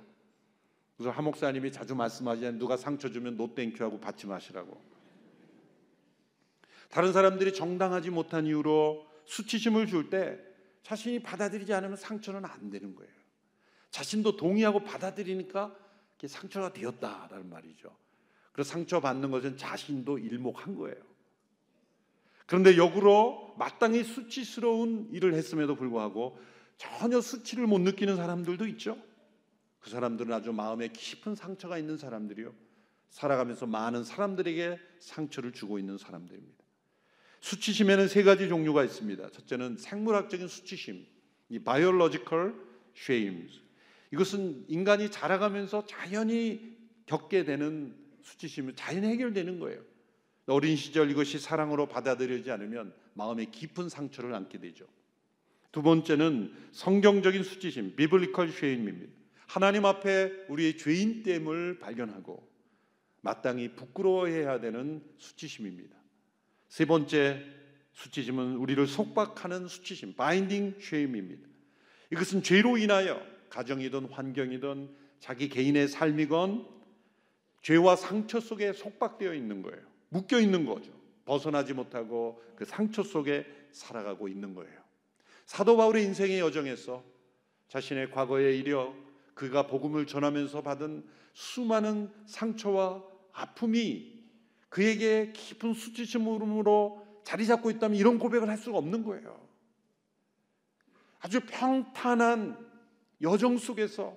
그래서 0.95 1.11
하 1.11 1.21
목사님이 1.21 1.71
자주 1.71 1.95
말씀하시는 1.95 2.57
누가 2.59 2.77
상처 2.77 3.09
주면 3.09 3.35
no 3.35 3.53
thank 3.53 3.72
you 3.72 3.83
하고 3.83 3.99
받지 3.99 4.27
마시라고. 4.27 4.81
다른 6.89 7.11
사람들이 7.11 7.53
정당하지 7.53 8.11
못한 8.11 8.45
이유로 8.45 9.07
수치심을 9.25 9.87
줄 9.87 10.09
때 10.09 10.39
자신이 10.83 11.21
받아들이지 11.21 11.73
않으면 11.73 11.95
상처는 11.95 12.45
안 12.45 12.69
되는 12.69 12.95
거예요. 12.95 13.11
자신도 13.91 14.37
동의하고 14.37 14.83
받아들이니까 14.83 15.75
상처가 16.27 16.73
되었다라는 16.73 17.49
말이죠. 17.49 17.95
그래서 18.51 18.71
상처받는 18.71 19.31
것은 19.31 19.57
자신도 19.57 20.17
일목한 20.19 20.75
거예요. 20.75 20.97
그런데 22.45 22.75
역으로 22.75 23.55
마땅히 23.57 24.03
수치스러운 24.03 25.09
일을 25.11 25.33
했음에도 25.33 25.75
불구하고 25.75 26.37
전혀 26.77 27.21
수치를 27.21 27.65
못 27.67 27.79
느끼는 27.79 28.17
사람들도 28.17 28.67
있죠. 28.67 28.97
그 29.79 29.89
사람들은 29.89 30.33
아주 30.33 30.51
마음에 30.51 30.89
깊은 30.89 31.35
상처가 31.35 31.77
있는 31.77 31.97
사람들이요. 31.97 32.53
살아가면서 33.09 33.67
많은 33.67 34.03
사람들에게 34.03 34.79
상처를 34.99 35.53
주고 35.53 35.79
있는 35.79 35.97
사람들입니다. 35.97 36.61
수치심에는 37.41 38.07
세 38.07 38.23
가지 38.23 38.47
종류가 38.47 38.83
있습니다. 38.83 39.29
첫째는 39.29 39.77
생물학적인 39.77 40.47
수치심, 40.47 41.05
이 41.49 41.59
biological 41.59 42.53
shames. 42.95 43.61
이것은 44.11 44.65
인간이 44.67 45.09
자라가면서 45.09 45.85
자연히 45.85 46.77
겪게 47.05 47.43
되는 47.43 47.95
수치심은 48.21 48.75
자연히 48.75 49.07
해결되는 49.07 49.59
거예요. 49.59 49.81
어린 50.47 50.75
시절 50.75 51.09
이것이 51.09 51.39
사랑으로 51.39 51.87
받아들여지지 51.87 52.51
않으면 52.51 52.93
마음에 53.13 53.45
깊은 53.45 53.89
상처를 53.89 54.33
안게 54.33 54.59
되죠. 54.59 54.85
두 55.71 55.81
번째는 55.81 56.53
성경적인 56.71 57.43
수치심, 57.43 57.95
biblical 57.95 58.49
shame입니다. 58.49 59.13
하나님 59.47 59.85
앞에 59.85 60.45
우리의 60.49 60.77
죄인됨을 60.77 61.79
발견하고 61.79 62.49
마땅히 63.21 63.75
부끄러워해야 63.75 64.59
되는 64.59 65.03
수치심입니다. 65.17 65.95
세 66.67 66.85
번째 66.85 67.45
수치심은 67.93 68.55
우리를 68.55 68.85
속박하는 68.87 69.67
수치심, 69.67 70.15
바인딩 70.15 70.77
쉐임입니다. 70.79 71.47
이것은 72.11 72.43
죄로 72.43 72.77
인하여 72.77 73.21
가정이든 73.51 74.05
환경이든 74.05 74.89
자기 75.19 75.49
개인의 75.49 75.87
삶이건 75.87 76.67
죄와 77.61 77.95
상처 77.95 78.39
속에 78.39 78.73
속박되어 78.73 79.33
있는 79.35 79.61
거예요. 79.61 79.81
묶여 80.09 80.39
있는 80.39 80.65
거죠. 80.65 80.91
벗어나지 81.25 81.73
못하고 81.73 82.41
그 82.55 82.65
상처 82.65 83.03
속에 83.03 83.45
살아가고 83.71 84.27
있는 84.27 84.55
거예요. 84.55 84.81
사도 85.45 85.77
바울의 85.77 86.03
인생의 86.05 86.39
여정에서 86.39 87.03
자신의 87.67 88.11
과거의 88.11 88.57
이력, 88.57 88.95
그가 89.35 89.67
복음을 89.67 90.07
전하면서 90.07 90.61
받은 90.61 91.05
수많은 91.33 92.11
상처와 92.25 93.03
아픔이 93.33 94.21
그에게 94.69 95.31
깊은 95.33 95.73
수치심으로 95.73 97.21
자리 97.23 97.45
잡고 97.45 97.69
있다면 97.69 97.97
이런 97.97 98.17
고백을 98.17 98.49
할 98.49 98.57
수가 98.57 98.77
없는 98.77 99.03
거예요. 99.03 99.39
아주 101.19 101.41
평탄한 101.41 102.70
여정 103.21 103.57
속에서 103.57 104.15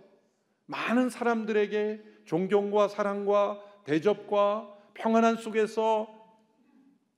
많은 0.67 1.11
사람들에게 1.11 2.23
존경과 2.25 2.89
사랑과 2.89 3.63
대접과 3.85 4.73
평안한 4.95 5.37
속에서 5.37 6.09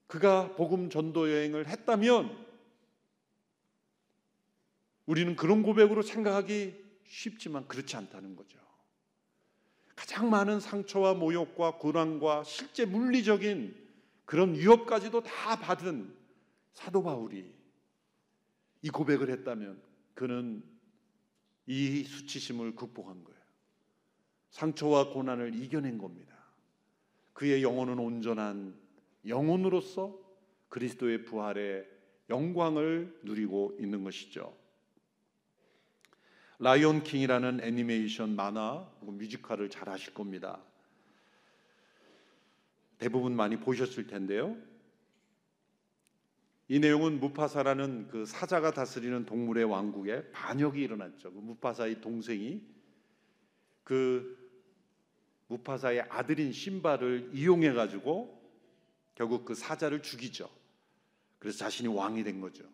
그가 0.07 0.55
복음 0.55 0.91
전도 0.91 1.31
여행을 1.31 1.69
했다면 1.69 2.47
우리는 5.07 5.37
그런 5.37 5.63
고백으로 5.63 6.03
생각하기 6.03 6.85
쉽지만 7.05 7.69
그렇지 7.69 7.97
않다는 7.97 8.35
거죠. 8.35 8.59
가장 9.95 10.29
많은 10.29 10.61
상처와 10.61 11.15
모욕과 11.15 11.79
고난과 11.79 12.45
실제 12.45 12.85
물리적인 12.85 13.87
그런 14.25 14.55
위협까지도 14.55 15.23
다 15.23 15.57
받은 15.57 16.15
사도 16.73 17.03
바울이 17.03 17.55
이 18.83 18.91
고백을 18.91 19.31
했다면 19.31 19.81
그는 20.15 20.76
이 21.67 22.05
수치심을 22.05 22.77
극복한 22.77 23.25
거예요. 23.25 23.41
상처와 24.51 25.11
고난을 25.11 25.55
이겨낸 25.55 25.99
겁니다. 25.99 26.35
그의 27.33 27.63
영혼은 27.63 27.99
온전한 27.99 28.75
영혼으로서 29.27 30.19
그리스도의 30.69 31.25
부활의 31.25 31.87
영광을 32.31 33.21
누리고 33.23 33.77
있는 33.79 34.05
것이죠. 34.05 34.57
라이온 36.59 37.03
킹이라는 37.03 37.61
애니메이션 37.61 38.35
만화 38.35 38.91
뮤지컬을 39.03 39.69
잘 39.69 39.89
아실 39.91 40.15
겁니다. 40.15 40.63
대부분 42.99 43.37
많이 43.37 43.61
보셨을 43.61 44.07
텐데요. 44.07 44.57
이 46.69 46.81
내용은 46.81 47.21
무파사라는 47.21 48.09
그 48.09 48.27
사자가 48.27 48.73
다스리는 48.73 49.25
동물의 49.25 49.65
왕국에 49.65 50.31
반역이 50.33 50.81
일어났죠. 50.83 51.33
그 51.33 51.39
무파사의 51.39 52.01
동생이 52.01 52.61
그 53.85 54.37
무파사의 55.47 56.03
아들인 56.09 56.53
신바를 56.53 57.31
이용해 57.33 57.73
가지고 57.73 58.37
결국 59.15 59.45
그 59.45 59.55
사자를 59.55 60.03
죽이죠. 60.03 60.51
그래서 61.39 61.59
자신이 61.59 61.89
왕이 61.89 62.25
된 62.25 62.41
거죠. 62.41 62.65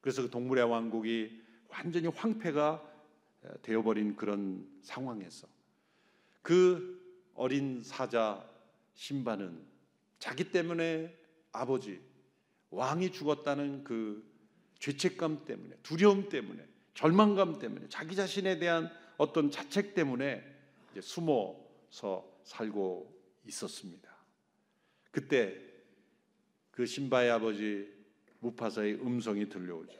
그래서 0.00 0.22
그 0.22 0.30
동물의 0.30 0.64
왕국이 0.64 1.42
완전히 1.68 2.06
황폐가 2.06 2.82
되어버린 3.62 4.14
그런 4.14 4.64
상황에서 4.82 5.48
그 6.40 7.02
어린 7.34 7.82
사자 7.82 8.48
신바는 8.94 9.60
자기 10.20 10.52
때문에 10.52 11.18
아버지 11.50 12.00
왕이 12.74 13.12
죽었다는 13.12 13.84
그 13.84 14.24
죄책감 14.78 15.44
때문에 15.44 15.76
두려움 15.82 16.28
때문에 16.28 16.66
절망감 16.94 17.58
때문에 17.58 17.86
자기 17.88 18.14
자신에 18.14 18.58
대한 18.58 18.90
어떤 19.16 19.50
자책 19.50 19.94
때문에 19.94 20.42
숨어서 21.00 22.40
살고 22.44 23.12
있었습니다. 23.46 24.14
그때 25.10 25.58
그 26.70 26.86
신바의 26.86 27.30
아버지 27.30 27.92
무파사의 28.40 28.94
음성이 29.00 29.48
들려오죠. 29.48 29.98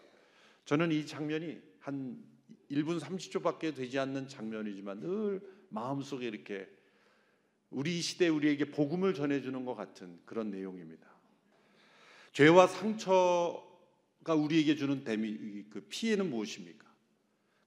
저는 0.65 0.93
이 0.93 1.07
장면이 1.07 1.61
한 1.81 2.23
1분 2.71 2.99
30초밖에 2.99 3.75
되지 3.75 3.99
않는 3.99 4.29
장면이지만 4.29 5.01
늘 5.01 5.41
마음속에 5.69 6.27
이렇게 6.27 6.69
우리 7.71 8.01
시대 8.01 8.29
우리에게 8.29 8.71
복음을 8.71 9.15
전해주는 9.15 9.65
것 9.65 9.75
같은 9.75 10.21
그런 10.25 10.51
내용입니다. 10.51 11.14
죄와 12.35 12.67
상처가 12.67 14.35
우리에게 14.35 14.75
주는 14.75 15.05
데미, 15.05 15.65
그 15.71 15.87
피해는 15.89 16.31
무엇입니까? 16.31 16.85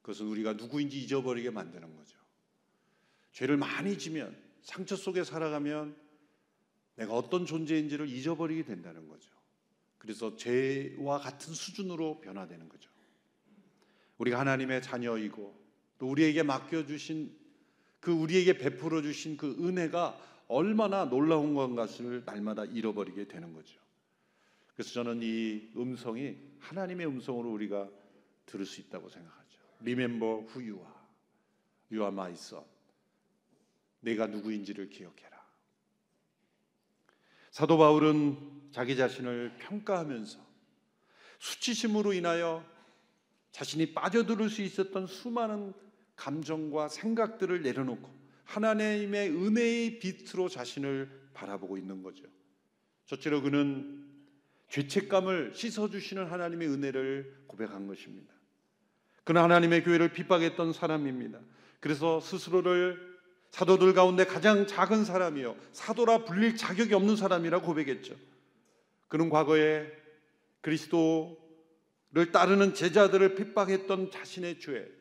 그것은 0.02 0.28
우리가 0.28 0.54
누구인지 0.54 1.02
잊어버리게 1.02 1.50
만드는 1.52 1.96
거죠. 1.96 2.18
죄를 3.32 3.56
많이 3.56 3.98
지면 3.98 4.38
상처 4.62 4.98
속에 4.98 5.24
살아가면 5.24 5.96
내가 6.96 7.14
어떤 7.14 7.46
존재인지를 7.46 8.10
잊어버리게 8.10 8.64
된다는 8.64 9.08
거죠. 9.08 9.32
그래서 9.98 10.36
죄와 10.36 11.20
같은 11.20 11.54
수준으로 11.54 12.20
변화되는 12.20 12.68
거죠. 12.68 12.92
우리가 14.18 14.40
하나님의 14.40 14.82
자녀이고 14.82 15.68
또 15.98 16.10
우리에게 16.10 16.44
맡겨 16.44 16.86
주신 16.86 17.34
그 18.02 18.12
우리에게 18.12 18.58
베풀어 18.58 19.02
주신 19.02 19.38
그 19.38 19.56
은혜가 19.60 20.20
얼마나 20.50 21.06
놀라운 21.06 21.54
것을 21.54 22.24
날마다 22.26 22.66
잃어버리게 22.66 23.28
되는 23.28 23.54
거죠. 23.54 23.87
그래서 24.78 24.92
저는 24.92 25.24
이 25.24 25.72
음성이 25.76 26.38
하나님의 26.60 27.08
음성으로 27.08 27.52
우리가 27.52 27.90
들을 28.46 28.64
수 28.64 28.80
있다고 28.80 29.10
생각하죠. 29.10 29.60
Remember 29.82 30.46
who 30.50 30.62
you 30.62 30.76
are. 30.76 30.94
You 31.92 32.04
are 32.04 32.14
my 32.14 32.32
son. 32.34 32.64
내가 34.02 34.28
누구인지를 34.28 34.92
기억해라. 34.92 35.44
사도 37.50 37.80
바울은 37.80 38.70
자기 38.72 38.96
자신을 38.96 39.58
평가하면서 39.58 40.46
수치심으로 41.40 42.14
인하여 42.14 42.64
자신이 43.54 43.96
빠져들을 43.96 44.48
수 44.52 44.62
있었던 44.62 45.08
수많은 45.08 45.74
감정과 46.16 46.90
생각들을 46.90 47.64
내려놓고 47.64 48.16
하나님의 48.44 49.32
은혜의 49.32 49.98
빛으로 49.98 50.50
자신을 50.50 51.32
바라보고 51.34 51.80
있는 51.80 52.04
거죠. 52.04 52.26
첫째로 53.08 53.42
그는 53.42 54.07
죄책감을 54.70 55.54
씻어주시는 55.54 56.26
하나님의 56.26 56.68
은혜를 56.68 57.44
고백한 57.48 57.88
것입니다. 57.88 58.34
그는 59.24 59.42
하나님의 59.42 59.84
교회를 59.84 60.14
핍박했던 60.14 60.74
사람입니다. 60.74 61.40
그래서 61.80 62.20
스스로를 62.20 63.18
사도들 63.52 63.94
가운데 63.94 64.26
가장 64.26 64.68
작은 64.68 65.06
사람이요. 65.06 65.56
사도라 65.72 66.26
불릴 66.26 66.58
자격이 66.58 66.94
없는 66.94 67.16
사람이라고 67.16 67.66
고백했죠. 67.66 68.16
그는 69.08 69.30
과거에 69.30 69.90
그리스도를 70.62 72.32
따르는 72.34 72.74
제자들을 72.74 73.36
핍박했던 73.36 74.12
자신의 74.12 74.60
죄, 74.60 74.92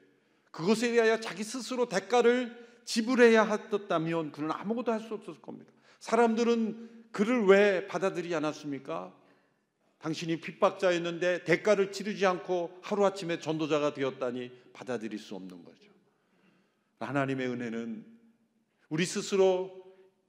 그것에 0.52 0.92
대하여 0.92 1.20
자기 1.20 1.42
스스로 1.42 1.88
대가를 1.88 2.66
지불해야 2.84 3.44
했다면 3.44 4.32
그는 4.32 4.52
아무것도 4.52 4.92
할 4.92 5.00
수 5.00 5.14
없었을 5.14 5.42
겁니다. 5.42 5.72
사람들은 5.98 7.08
그를 7.10 7.44
왜 7.46 7.86
받아들이지 7.88 8.34
않았습니까? 8.34 9.12
당신이 10.06 10.40
핍박자였는데 10.40 11.42
대가를 11.42 11.90
치르지 11.90 12.24
않고 12.26 12.78
하루아침에 12.80 13.40
전도자가 13.40 13.92
되었다니 13.92 14.52
받아들일 14.72 15.18
수 15.18 15.34
없는 15.34 15.64
거죠. 15.64 15.90
하나님의 17.00 17.48
은혜는 17.48 18.06
우리 18.88 19.04
스스로 19.04 19.84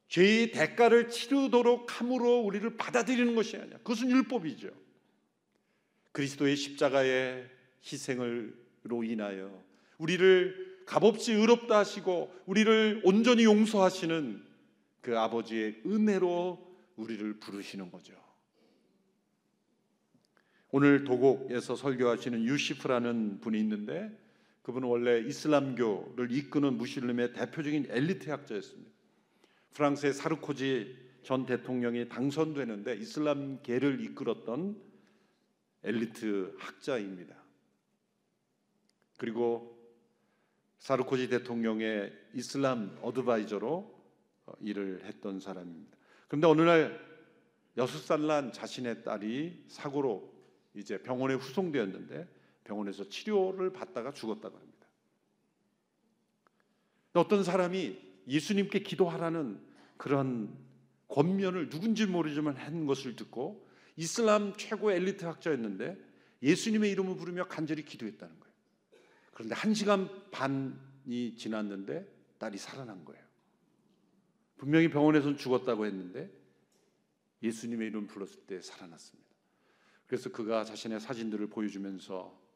죄의 0.07 0.49
대가를 0.51 1.09
치르도록 1.09 2.01
함으로 2.01 2.39
우리를 2.39 2.75
받아들이는 2.75 3.35
것이 3.35 3.55
아니야. 3.57 3.77
그것은 3.77 4.09
율법이죠. 4.09 4.71
그리스도의 6.11 6.55
십자가의 6.55 7.47
희생을로 7.83 9.03
인하여 9.03 9.63
우리를 9.99 10.85
값없이 10.87 11.33
의롭다 11.33 11.77
하시고 11.77 12.33
우리를 12.47 13.01
온전히 13.03 13.43
용서하시는 13.43 14.43
그 15.01 15.19
아버지의 15.19 15.83
은혜로 15.85 16.65
우리를 16.95 17.39
부르시는 17.39 17.91
거죠. 17.91 18.26
오늘 20.71 21.05
도곡에서 21.05 21.75
설교하시는 21.75 22.43
유시프라는 22.43 23.39
분이 23.39 23.57
있는데 23.59 24.11
그분은 24.63 24.87
원래 24.89 25.19
이슬람교를 25.19 26.31
이끄는 26.31 26.73
무슬림의 26.77 27.33
대표적인 27.33 27.87
엘리트 27.89 28.29
학자였습니다. 28.29 28.91
프랑스의 29.73 30.13
사르코지 30.13 31.07
전 31.23 31.45
대통령이 31.45 32.09
당선되는데 32.09 32.95
이슬람계를 32.97 34.01
이끌었던 34.03 34.81
엘리트 35.83 36.55
학자입니다. 36.57 37.35
그리고 39.17 39.77
사르코지 40.79 41.29
대통령의 41.29 42.13
이슬람 42.33 42.97
어드바이저로 43.01 43.97
어, 44.47 44.53
일을 44.61 45.03
했던 45.05 45.39
사람입니다. 45.39 45.97
그런데 46.27 46.47
어느 46.47 46.61
날 46.61 47.07
여섯 47.77 47.99
살 47.99 48.27
난 48.27 48.51
자신의 48.51 49.03
딸이 49.03 49.65
사고로 49.67 50.36
이제 50.77 51.01
병원에 51.01 51.33
후송되었는데 51.33 52.27
병원에서 52.63 53.09
치료를 53.09 53.73
받다가 53.73 54.11
죽었다고 54.13 54.57
합니다. 54.57 54.87
어떤 57.13 57.43
사람이 57.43 57.97
예수님께 58.27 58.79
기도하라는 58.79 59.59
그런 59.97 60.55
권면을 61.07 61.69
누군지 61.69 62.05
모르지만 62.05 62.55
한 62.55 62.85
것을 62.85 63.15
듣고 63.15 63.67
이슬람 63.95 64.53
최고 64.57 64.91
엘리트 64.91 65.25
학자였는데 65.25 65.97
예수님의 66.43 66.91
이름을 66.91 67.15
부르며 67.15 67.47
간절히 67.47 67.83
기도했다는 67.83 68.39
거예요. 68.39 68.53
그런데 69.33 69.55
한 69.55 69.73
시간 69.73 70.09
반이 70.29 71.35
지났는데 71.35 72.05
딸이 72.37 72.57
살아난 72.59 73.03
거예요. 73.05 73.23
분명히 74.57 74.89
병원에서는 74.89 75.37
죽었다고 75.37 75.85
했는데 75.85 76.29
예수님의 77.41 77.87
이름 77.87 78.07
불렀을 78.07 78.41
때 78.41 78.61
살아났습니다. 78.61 79.26
그래서 80.07 80.31
그가 80.31 80.63
자신의 80.63 80.99
사진들을 80.99 81.47
보여주면서 81.47 82.47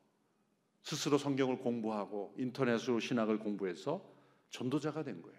스스로 0.83 1.17
성경을 1.17 1.59
공부하고 1.59 2.33
인터넷으로 2.37 2.99
신학을 2.99 3.39
공부해서 3.39 4.03
전도자가 4.49 5.03
된 5.03 5.21
거예요. 5.21 5.37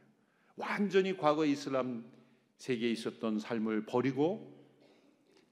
완전히 0.56 1.16
과거 1.16 1.44
이슬람 1.44 2.04
세계에 2.58 2.90
있었던 2.90 3.40
삶을 3.40 3.86
버리고 3.86 4.62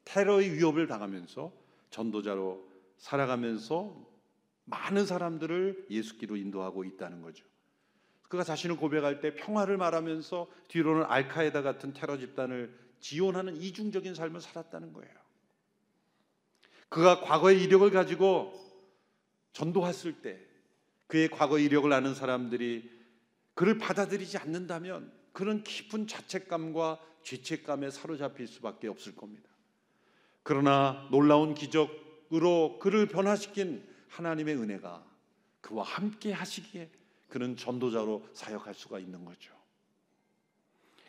테러의 0.04 0.52
위협을 0.52 0.86
당하면서 0.86 1.52
전도자로 1.90 2.68
살아가면서 2.98 4.08
많은 4.64 5.06
사람들을 5.06 5.86
예수께로 5.90 6.36
인도하고 6.36 6.84
있다는 6.84 7.22
거죠. 7.22 7.44
그가 8.28 8.44
자신을 8.44 8.76
고백할 8.76 9.20
때 9.20 9.34
평화를 9.34 9.76
말하면서 9.76 10.48
뒤로는 10.68 11.04
알카에다 11.06 11.62
같은 11.62 11.92
테러 11.92 12.16
집단을 12.16 12.78
지원하는 13.00 13.56
이중적인 13.56 14.14
삶을 14.14 14.40
살았다는 14.40 14.92
거예요. 14.92 15.19
그가 16.90 17.20
과거의 17.20 17.62
이력을 17.62 17.88
가지고 17.90 18.52
전도했을 19.52 20.20
때 20.20 20.38
그의 21.06 21.28
과거 21.28 21.58
이력을 21.58 21.90
아는 21.92 22.14
사람들이 22.14 22.90
그를 23.54 23.78
받아들이지 23.78 24.38
않는다면 24.38 25.12
그런 25.32 25.62
깊은 25.64 26.06
자책감과 26.06 27.00
죄책감에 27.22 27.90
사로잡힐 27.90 28.46
수밖에 28.46 28.88
없을 28.88 29.14
겁니다. 29.14 29.48
그러나 30.42 31.06
놀라운 31.10 31.54
기적으로 31.54 32.78
그를 32.80 33.06
변화시킨 33.06 33.86
하나님의 34.08 34.56
은혜가 34.56 35.04
그와 35.60 35.84
함께 35.84 36.32
하시기에 36.32 36.90
그는 37.28 37.56
전도자로 37.56 38.26
사역할 38.32 38.74
수가 38.74 38.98
있는 38.98 39.24
거죠. 39.24 39.54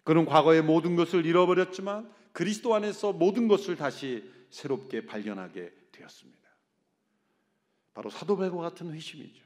그는 0.03 0.25
과거의 0.25 0.61
모든 0.61 0.95
것을 0.95 1.25
잃어버렸지만 1.25 2.11
그리스도 2.33 2.75
안에서 2.75 3.13
모든 3.13 3.47
것을 3.47 3.75
다시 3.75 4.23
새롭게 4.51 5.05
발견하게 5.05 5.73
되었습니다. 5.91 6.41
바로 7.93 8.09
사도 8.09 8.37
바울과 8.37 8.57
같은 8.57 8.93
회심이죠. 8.93 9.43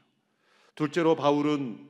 둘째로 0.74 1.16
바울은 1.16 1.88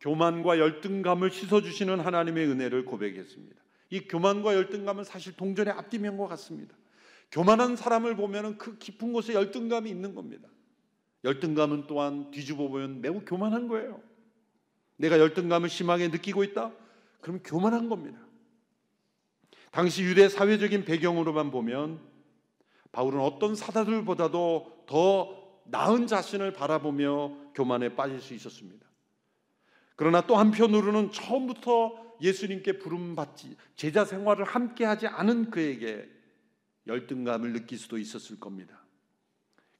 교만과 0.00 0.58
열등감을 0.58 1.30
씻어 1.30 1.60
주시는 1.60 2.00
하나님의 2.00 2.46
은혜를 2.46 2.84
고백했습니다. 2.84 3.60
이 3.90 4.00
교만과 4.02 4.54
열등감은 4.54 5.04
사실 5.04 5.36
동전의 5.36 5.74
앞뒤면과 5.74 6.26
같습니다. 6.28 6.76
교만한 7.32 7.76
사람을 7.76 8.16
보면 8.16 8.56
그 8.56 8.78
깊은 8.78 9.12
곳에 9.12 9.34
열등감이 9.34 9.90
있는 9.90 10.14
겁니다. 10.14 10.48
열등감은 11.24 11.86
또한 11.86 12.30
뒤집어 12.30 12.68
보면 12.68 13.02
매우 13.02 13.20
교만한 13.24 13.68
거예요. 13.68 14.00
내가 14.96 15.18
열등감을 15.18 15.68
심하게 15.68 16.08
느끼고 16.08 16.44
있다? 16.44 16.72
그럼 17.20 17.40
교만한 17.44 17.88
겁니다. 17.88 18.18
당시 19.70 20.02
유대 20.02 20.28
사회적인 20.28 20.84
배경으로만 20.84 21.50
보면 21.50 22.00
바울은 22.92 23.20
어떤 23.20 23.54
사다들보다도 23.54 24.84
더 24.86 25.60
나은 25.66 26.06
자신을 26.06 26.52
바라보며 26.52 27.52
교만에 27.54 27.94
빠질 27.94 28.20
수 28.20 28.34
있었습니다. 28.34 28.86
그러나 29.96 30.26
또 30.26 30.36
한편으로는 30.36 31.12
처음부터 31.12 32.16
예수님께 32.20 32.78
부름받지 32.78 33.56
제자 33.76 34.04
생활을 34.04 34.44
함께 34.44 34.84
하지 34.84 35.06
않은 35.06 35.50
그에게 35.50 36.08
열등감을 36.86 37.52
느낄 37.52 37.78
수도 37.78 37.98
있었을 37.98 38.40
겁니다. 38.40 38.82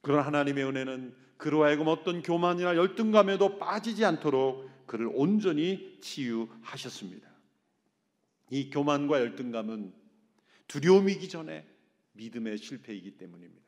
그런 0.01 0.25
하나님의 0.25 0.63
은혜는 0.63 1.15
그로 1.37 1.63
하여금 1.63 1.87
어떤 1.87 2.21
교만이나 2.21 2.75
열등감에도 2.75 3.57
빠지지 3.57 4.05
않도록 4.05 4.69
그를 4.85 5.09
온전히 5.13 5.97
치유하셨습니다. 6.01 7.27
이 8.51 8.69
교만과 8.69 9.19
열등감은 9.19 9.93
두려움이기 10.67 11.29
전에 11.29 11.65
믿음의 12.13 12.57
실패이기 12.57 13.17
때문입니다. 13.17 13.61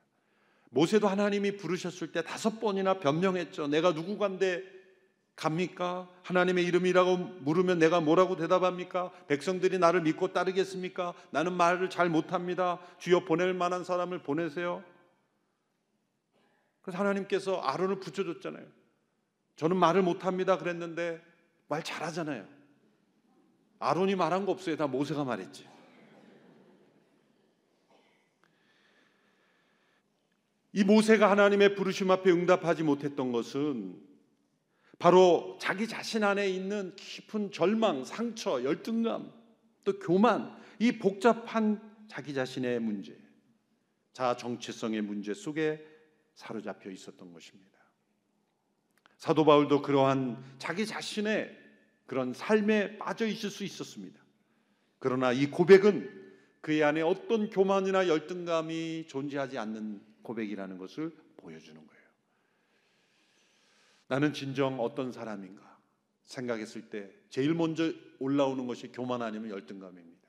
모세도 0.69 1.07
하나님이 1.07 1.57
부르셨을 1.57 2.11
때 2.11 2.23
다섯 2.23 2.59
번이나 2.59 2.99
변명했죠. 2.99 3.67
내가 3.67 3.91
누구간데 3.91 4.63
갑니까? 5.35 6.09
하나님의 6.23 6.65
이름이라고 6.65 7.17
물으면 7.17 7.79
내가 7.79 7.99
뭐라고 7.99 8.35
대답합니까? 8.35 9.11
백성들이 9.27 9.79
나를 9.79 10.01
믿고 10.01 10.31
따르겠습니까? 10.31 11.13
나는 11.31 11.53
말을 11.53 11.89
잘 11.89 12.09
못합니다. 12.09 12.79
주여 12.99 13.25
보낼 13.25 13.53
만한 13.53 13.83
사람을 13.83 14.19
보내세요. 14.19 14.83
그래서 16.81 16.99
하나님께서 16.99 17.61
아론을 17.61 17.99
붙여줬잖아요. 17.99 18.65
저는 19.55 19.77
말을 19.77 20.01
못합니다. 20.01 20.57
그랬는데 20.57 21.21
말 21.67 21.83
잘하잖아요. 21.83 22.47
아론이 23.79 24.15
말한 24.15 24.45
거 24.45 24.51
없어요. 24.51 24.75
다 24.75 24.87
모세가 24.87 25.23
말했지. 25.23 25.67
이 30.73 30.83
모세가 30.83 31.29
하나님의 31.29 31.75
부르심 31.75 32.09
앞에 32.09 32.31
응답하지 32.31 32.81
못했던 32.83 33.31
것은 33.31 33.95
바로 34.97 35.57
자기 35.61 35.87
자신 35.87 36.23
안에 36.23 36.49
있는 36.49 36.95
깊은 36.95 37.51
절망, 37.51 38.03
상처, 38.03 38.63
열등감, 38.63 39.31
또 39.83 39.99
교만, 39.99 40.57
이 40.79 40.93
복잡한 40.93 41.79
자기 42.07 42.33
자신의 42.33 42.79
문제, 42.79 43.15
자아 44.13 44.35
정체성의 44.35 45.01
문제 45.03 45.33
속에 45.33 45.85
사로잡혀 46.33 46.89
있었던 46.89 47.31
것입니다. 47.31 47.77
사도 49.17 49.45
바울도 49.45 49.83
그러한 49.83 50.43
자기 50.57 50.85
자신의 50.85 51.55
그런 52.07 52.33
삶에 52.33 52.97
빠져 52.97 53.27
있을 53.27 53.49
수 53.49 53.63
있었습니다. 53.63 54.19
그러나 54.97 55.31
이 55.31 55.47
고백은 55.47 56.23
그의 56.61 56.83
안에 56.83 57.01
어떤 57.01 57.49
교만이나 57.49 58.07
열등감이 58.07 59.05
존재하지 59.07 59.57
않는 59.57 60.12
고백이라는 60.23 60.77
것을 60.77 61.15
보여주는 61.37 61.75
거예요. 61.75 62.03
나는 64.07 64.33
진정 64.33 64.79
어떤 64.79 65.11
사람인가 65.11 65.77
생각했을 66.25 66.89
때 66.89 67.11
제일 67.29 67.53
먼저 67.53 67.91
올라오는 68.19 68.65
것이 68.67 68.91
교만 68.91 69.21
아니면 69.21 69.49
열등감입니다. 69.49 70.23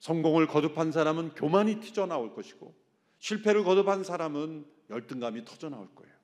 성공을 0.00 0.46
거듭한 0.46 0.92
사람은 0.92 1.34
교만이 1.34 1.80
튀져 1.80 2.06
나올 2.06 2.34
것이고 2.34 2.74
실패를 3.18 3.64
거듭한 3.64 4.04
사람은 4.04 4.66
열등감이 4.90 5.44
터져 5.44 5.68
나올 5.68 5.92
거예요. 5.94 6.14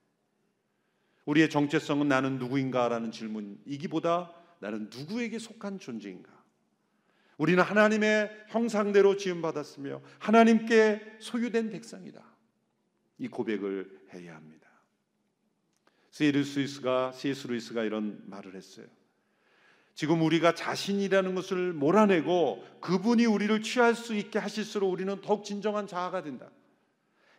우리의 1.25 1.51
정체성은 1.51 2.09
나는 2.09 2.39
누구인가라는 2.39 3.11
질문이기보다 3.11 4.35
나는 4.61 4.91
누구에게 4.91 5.39
속한 5.39 5.79
존재인가? 5.79 6.42
우리는 7.43 7.61
하나님의 7.61 8.31
형상대로 8.51 9.17
지음받았으며 9.17 10.01
하나님께 10.21 11.17
소유된 11.19 11.71
백성이다. 11.71 12.25
이 13.19 13.27
고백을 13.27 14.01
해야 14.15 14.37
합니다. 14.37 14.69
C.S. 16.13 16.59
루이스가 16.59 17.11
C.S. 17.11 17.49
루이스가 17.49 17.83
이런 17.83 18.23
말을 18.27 18.55
했어요. 18.55 18.87
지금 19.97 20.23
우리가 20.23 20.55
자신이라는 20.55 21.35
것을 21.35 21.73
몰아내고 21.73 22.65
그분이 22.81 23.27
우리를 23.27 23.61
취할 23.63 23.97
수 23.97 24.15
있게 24.15 24.39
하실수록 24.39 24.89
우리는 24.89 25.21
더욱 25.21 25.45
진정한 25.45 25.89
자아가 25.89 26.23
된다. 26.23 26.49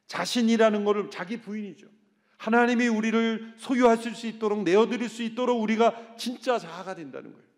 자신이라는 0.08 0.84
것을 0.84 1.12
자기 1.12 1.40
부인이죠. 1.40 1.88
하나님이 2.36 2.90
우리를 2.90 3.54
소유하실 3.56 4.16
수 4.16 4.28
있도록 4.28 4.64
내어드릴 4.64 5.08
수 5.08 5.24
있도록 5.24 5.62
우리가 5.62 6.18
진짜 6.18 6.60
자아가 6.60 6.94
된다는 6.94 7.32
거예요. 7.32 7.53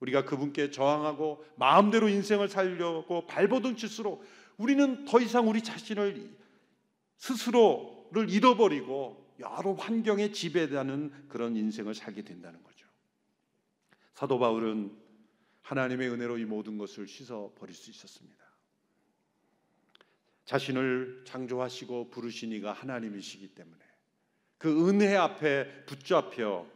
우리가 0.00 0.24
그분께 0.24 0.70
저항하고 0.70 1.44
마음대로 1.56 2.08
인생을 2.08 2.48
살려고 2.48 3.26
발버둥 3.26 3.76
칠수록 3.76 4.24
우리는 4.56 5.04
더 5.04 5.20
이상 5.20 5.48
우리 5.48 5.62
자신을 5.62 6.36
스스로를 7.16 8.30
잃어버리고 8.30 9.34
여러 9.40 9.72
환경에 9.72 10.32
지배되는 10.32 11.28
그런 11.28 11.56
인생을 11.56 11.94
살게 11.94 12.22
된다는 12.22 12.62
거죠. 12.62 12.86
사도 14.14 14.38
바울은 14.38 14.96
하나님의 15.62 16.08
은혜로 16.10 16.38
이 16.38 16.44
모든 16.44 16.78
것을 16.78 17.06
씻어 17.06 17.52
버릴 17.56 17.74
수 17.74 17.90
있었습니다. 17.90 18.38
자신을 20.44 21.24
창조하시고 21.26 22.10
부르신 22.10 22.52
이가 22.52 22.72
하나님이시기 22.72 23.48
때문에 23.48 23.84
그 24.56 24.88
은혜 24.88 25.14
앞에 25.14 25.84
붙잡혀 25.84 26.66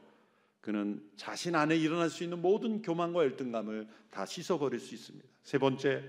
그는 0.63 1.03
자신 1.17 1.57
안에 1.57 1.77
일어날 1.77 2.09
수 2.09 2.23
있는 2.23 2.41
모든 2.41 2.83
교만과 2.83 3.25
열등감을 3.25 3.89
다 4.11 4.25
씻어버릴 4.25 4.81
수 4.81 4.95
있습니다. 4.95 5.29
세 5.43 5.59
번째, 5.59 6.05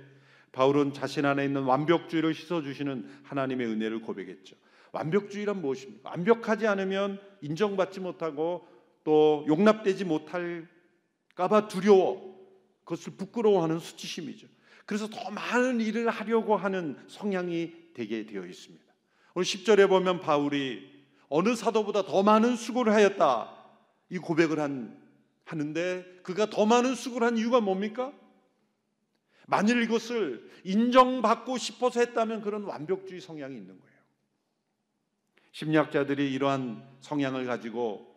바울은 0.51 0.93
자신 0.93 1.25
안에 1.25 1.43
있는 1.43 1.63
완벽주의를 1.63 2.35
씻어주시는 2.35 3.21
하나님의 3.23 3.67
은혜를 3.67 4.01
고백했죠. 4.01 4.55
완벽주의란 4.91 5.59
무엇입니까? 5.59 6.11
완벽하지 6.11 6.67
않으면 6.67 7.19
인정받지 7.41 7.99
못하고 7.99 8.67
또 9.03 9.43
용납되지 9.47 10.05
못할까봐 10.05 11.67
두려워, 11.67 12.39
그것을 12.83 13.13
부끄러워하는 13.17 13.79
수치심이죠. 13.79 14.47
그래서 14.85 15.07
더 15.07 15.31
많은 15.31 15.81
일을 15.81 16.11
하려고 16.11 16.55
하는 16.55 16.95
성향이 17.07 17.73
되게 17.95 18.27
되어 18.27 18.45
있습니다. 18.45 18.85
오늘 19.33 19.45
10절에 19.45 19.89
보면 19.89 20.19
바울이 20.19 20.93
어느 21.27 21.55
사도보다 21.55 22.03
더 22.03 22.21
많은 22.21 22.55
수고를 22.55 22.93
하였다. 22.93 23.62
이 24.09 24.17
고백을 24.17 24.59
한, 24.59 25.01
하는데 25.45 26.05
그가 26.23 26.49
더 26.49 26.65
많은 26.65 26.95
수고를 26.95 27.27
한 27.27 27.37
이유가 27.37 27.59
뭡니까? 27.59 28.13
만일 29.47 29.81
이것을 29.83 30.49
인정받고 30.63 31.57
싶어서 31.57 31.99
했다면 31.99 32.41
그런 32.41 32.63
완벽주의 32.63 33.19
성향이 33.19 33.55
있는 33.55 33.79
거예요. 33.79 33.93
심리학자들이 35.51 36.31
이러한 36.33 36.83
성향을 37.01 37.45
가지고 37.45 38.15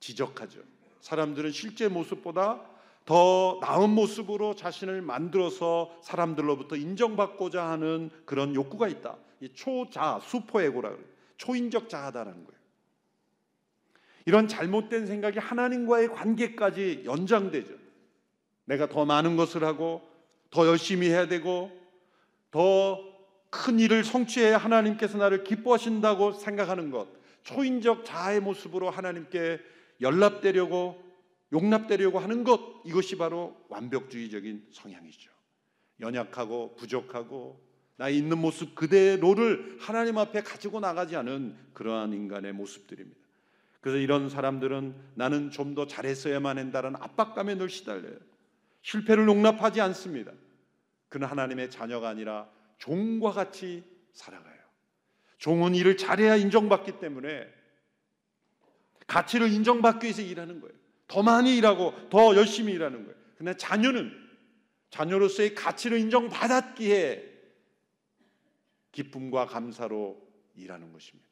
지적하죠. 0.00 0.60
사람들은 1.00 1.52
실제 1.52 1.88
모습보다 1.88 2.68
더 3.04 3.58
나은 3.62 3.90
모습으로 3.90 4.54
자신을 4.54 5.02
만들어서 5.02 5.98
사람들로부터 6.02 6.76
인정받고자 6.76 7.66
하는 7.66 8.10
그런 8.24 8.54
욕구가 8.54 8.88
있다. 8.88 9.16
초자, 9.54 10.20
수포에고라. 10.22 10.96
초인적 11.38 11.88
자아다라는 11.88 12.44
거예요. 12.44 12.59
이런 14.26 14.48
잘못된 14.48 15.06
생각이 15.06 15.38
하나님과의 15.38 16.08
관계까지 16.08 17.02
연장되죠. 17.04 17.74
내가 18.64 18.88
더 18.88 19.04
많은 19.04 19.36
것을 19.36 19.64
하고 19.64 20.02
더 20.50 20.66
열심히 20.66 21.08
해야 21.08 21.26
되고 21.26 21.70
더 22.50 23.10
큰 23.50 23.80
일을 23.80 24.04
성취해야 24.04 24.56
하나님께서 24.56 25.18
나를 25.18 25.44
기뻐하신다고 25.44 26.32
생각하는 26.32 26.90
것. 26.90 27.08
초인적 27.42 28.04
자아의 28.04 28.40
모습으로 28.40 28.90
하나님께 28.90 29.60
연락되려고 30.00 31.02
용납되려고 31.52 32.20
하는 32.20 32.44
것 32.44 32.60
이것이 32.84 33.16
바로 33.16 33.56
완벽주의적인 33.68 34.68
성향이죠. 34.72 35.30
연약하고 36.00 36.76
부족하고 36.76 37.60
나의 37.96 38.16
있는 38.16 38.38
모습 38.38 38.74
그대로를 38.74 39.76
하나님 39.80 40.16
앞에 40.16 40.42
가지고 40.42 40.80
나가지 40.80 41.16
않은 41.16 41.56
그러한 41.74 42.12
인간의 42.12 42.52
모습들입니다. 42.52 43.20
그래서 43.80 43.98
이런 43.98 44.28
사람들은 44.28 44.94
나는 45.14 45.50
좀 45.50 45.74
더 45.74 45.86
잘했어야만 45.86 46.58
한다는 46.58 46.96
압박감에 46.96 47.54
늘 47.56 47.68
시달려요. 47.68 48.16
실패를 48.82 49.26
용납하지 49.26 49.80
않습니다. 49.80 50.32
그는 51.08 51.26
하나님의 51.28 51.70
자녀가 51.70 52.08
아니라 52.08 52.48
종과 52.78 53.32
같이 53.32 53.84
살아가요. 54.12 54.58
종은 55.38 55.74
일을 55.74 55.96
잘해야 55.96 56.36
인정받기 56.36 56.98
때문에 56.98 57.46
가치를 59.06 59.50
인정받기 59.52 60.06
위해서 60.06 60.22
일하는 60.22 60.60
거예요. 60.60 60.74
더 61.08 61.22
많이 61.22 61.56
일하고 61.56 61.94
더 62.10 62.36
열심히 62.36 62.72
일하는 62.74 63.04
거예요. 63.04 63.18
그러나 63.36 63.56
자녀는 63.56 64.12
자녀로서의 64.90 65.54
가치를 65.54 65.98
인정받았기에 65.98 67.30
기쁨과 68.92 69.46
감사로 69.46 70.20
일하는 70.56 70.92
것입니다. 70.92 71.29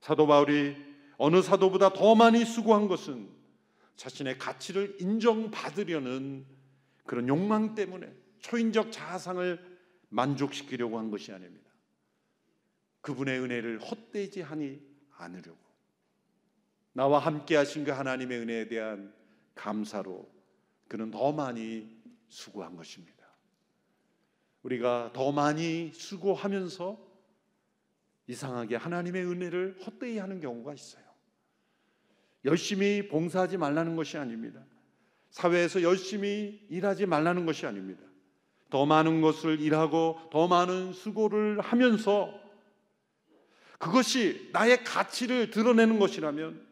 사도 0.00 0.26
바울이 0.26 0.76
어느 1.16 1.42
사도보다 1.42 1.92
더 1.92 2.14
많이 2.14 2.44
수고한 2.44 2.88
것은 2.88 3.28
자신의 3.96 4.38
가치를 4.38 4.96
인정받으려는 5.00 6.46
그런 7.04 7.28
욕망 7.28 7.74
때문에 7.74 8.12
초인적 8.38 8.92
자아상을 8.92 9.78
만족시키려고 10.10 10.98
한 10.98 11.10
것이 11.10 11.32
아닙니다. 11.32 11.68
그분의 13.00 13.40
은혜를 13.40 13.80
헛되지 13.80 14.42
하니 14.42 14.80
않으려고 15.16 15.58
나와 16.92 17.18
함께 17.18 17.56
하신 17.56 17.84
그 17.84 17.90
하나님의 17.90 18.38
은혜에 18.38 18.68
대한 18.68 19.12
감사로 19.54 20.28
그는 20.86 21.10
더 21.10 21.32
많이 21.32 21.88
수고한 22.28 22.76
것입니다. 22.76 23.26
우리가 24.62 25.12
더 25.12 25.32
많이 25.32 25.92
수고하면서 25.92 27.07
이상하게 28.28 28.76
하나님의 28.76 29.24
은혜를 29.24 29.78
헛되이 29.84 30.18
하는 30.18 30.40
경우가 30.40 30.74
있어요. 30.74 31.02
열심히 32.44 33.08
봉사하지 33.08 33.56
말라는 33.56 33.96
것이 33.96 34.16
아닙니다. 34.16 34.64
사회에서 35.30 35.82
열심히 35.82 36.64
일하지 36.68 37.06
말라는 37.06 37.46
것이 37.46 37.66
아닙니다. 37.66 38.02
더 38.70 38.86
많은 38.86 39.22
것을 39.22 39.60
일하고 39.60 40.18
더 40.30 40.46
많은 40.46 40.92
수고를 40.92 41.60
하면서 41.60 42.38
그것이 43.78 44.50
나의 44.52 44.84
가치를 44.84 45.50
드러내는 45.50 45.98
것이라면 45.98 46.66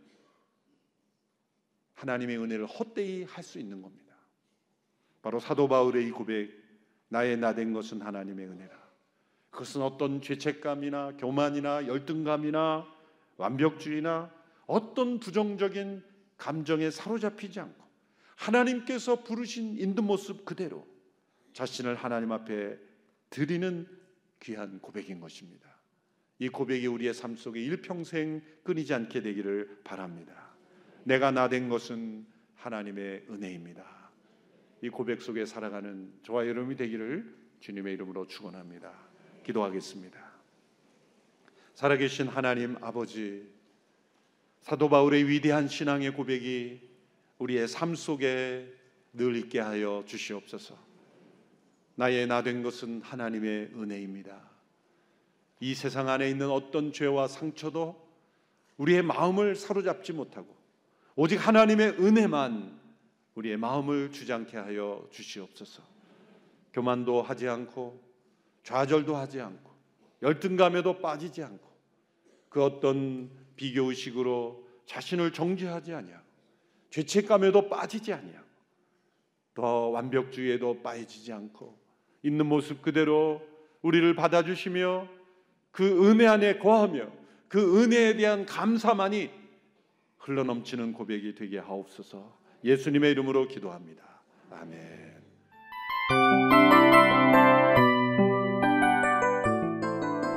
하나님의 1.95 2.37
은혜를 2.38 2.66
헛되이 2.66 3.25
할 3.25 3.42
수 3.42 3.59
있는 3.59 3.81
겁니다. 3.81 4.14
바로 5.23 5.40
사도 5.40 5.66
바울의 5.69 6.07
이 6.07 6.11
고백, 6.11 6.51
나의 7.09 7.37
나 7.38 7.55
된 7.55 7.73
것은 7.73 8.03
하나님의 8.03 8.47
은혜라. 8.47 8.86
그것은 9.57 9.81
어떤 9.81 10.21
죄책감이나 10.21 11.16
교만이나 11.16 11.87
열등감이나 11.87 12.87
완벽주의나 13.38 14.31
어떤 14.66 15.19
부정적인 15.19 16.05
감정에 16.37 16.90
사로잡히지 16.90 17.61
않고 17.61 17.83
하나님께서 18.37 19.25
부르신 19.25 19.79
인도 19.79 20.03
모습 20.03 20.45
그대로 20.45 20.87
자신을 21.55 21.95
하나님 21.95 22.33
앞에 22.33 22.77
드리는 23.31 23.88
귀한 24.40 24.79
고백인 24.81 25.21
것입니다. 25.21 25.75
이 26.38 26.51
고백이 26.51 26.87
우리의 26.87 27.14
삶 27.14 27.35
속에 27.35 27.59
일평생 27.59 28.42
끊이지 28.62 28.92
않게 28.92 29.23
되기를 29.23 29.81
바랍니다. 29.85 30.55
내가 31.05 31.31
나 31.31 31.49
된 31.49 31.71
것은 31.71 32.27
하나님의 32.57 33.25
은혜입니다. 33.31 34.11
이 34.83 34.90
고백 34.90 35.23
속에 35.23 35.47
살아가는 35.47 36.12
저와 36.25 36.47
여러분이 36.47 36.77
되기를 36.77 37.35
주님의 37.61 37.95
이름으로 37.95 38.27
축원합니다. 38.27 39.06
기도하겠습니다. 39.47 40.19
살아계신 41.75 42.27
하나님 42.27 42.77
아버지 42.83 43.47
사도 44.61 44.89
바울의 44.89 45.29
위대한 45.29 45.69
신앙의 45.69 46.15
고백이 46.15 46.81
우리의 47.39 47.69
삶 47.69 47.95
속에 47.95 48.75
늘 49.13 49.37
있게 49.37 49.61
하여 49.61 50.03
주시옵소서. 50.07 50.77
나의 51.95 52.27
나 52.27 52.43
된 52.43 52.63
것은 52.63 53.03
하나님의 53.03 53.71
은혜입니다. 53.75 54.51
이 55.61 55.75
세상 55.75 56.09
안에 56.09 56.29
있는 56.29 56.51
어떤 56.51 56.93
죄와 56.93 57.29
상처도 57.29 58.05
우리의 58.77 59.03
마음을 59.03 59.55
사로잡지 59.55 60.13
못하고 60.13 60.55
오직 61.15 61.37
하나님의 61.37 62.01
은혜만 62.01 62.81
우리의 63.37 63.57
마음을 63.57 64.11
주장케 64.11 64.57
하여 64.57 65.07
주시옵소서. 65.13 65.83
교만도 66.73 67.23
하지 67.23 67.49
않고 67.49 68.06
좌절도 68.67 69.15
하지 69.15 69.41
않고 69.41 69.71
열등감에도 70.23 71.01
빠지지 71.01 71.45
않고 71.45 71.65
그 72.49 72.65
어떤 72.65 73.31
비교 73.55 73.85
의식으로 73.85 74.67
자신을 74.87 75.33
정죄하지 75.33 75.95
아니하고 75.95 76.25
죄책감에도 76.91 77.69
빠지지 77.69 78.13
아니하고 78.13 78.47
더 79.55 79.89
완벽주의에도 79.91 80.83
빠지지 80.83 81.33
않고 81.33 81.79
있는 82.25 82.47
모습 82.47 82.83
그대로 82.83 83.41
우리를 83.83 84.17
받아주시며 84.17 85.09
그 85.71 86.11
은혜 86.11 86.27
안에 86.27 86.59
거하며 86.59 87.09
그 87.47 87.85
은혜에 87.85 88.17
대한 88.17 88.47
감사만이 88.47 89.31
흘러넘치는 90.19 90.93
고백이 90.93 91.37
되게 91.37 91.59
하옵소서 91.59 92.37
예수님의 92.65 93.13
이름으로 93.13 93.47
기도합니다. 93.47 94.03
아멘. 94.51 95.16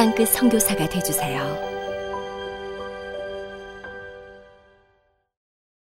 땅끝 0.00 0.28
성교사가 0.28 0.88
되주세요 0.88 1.79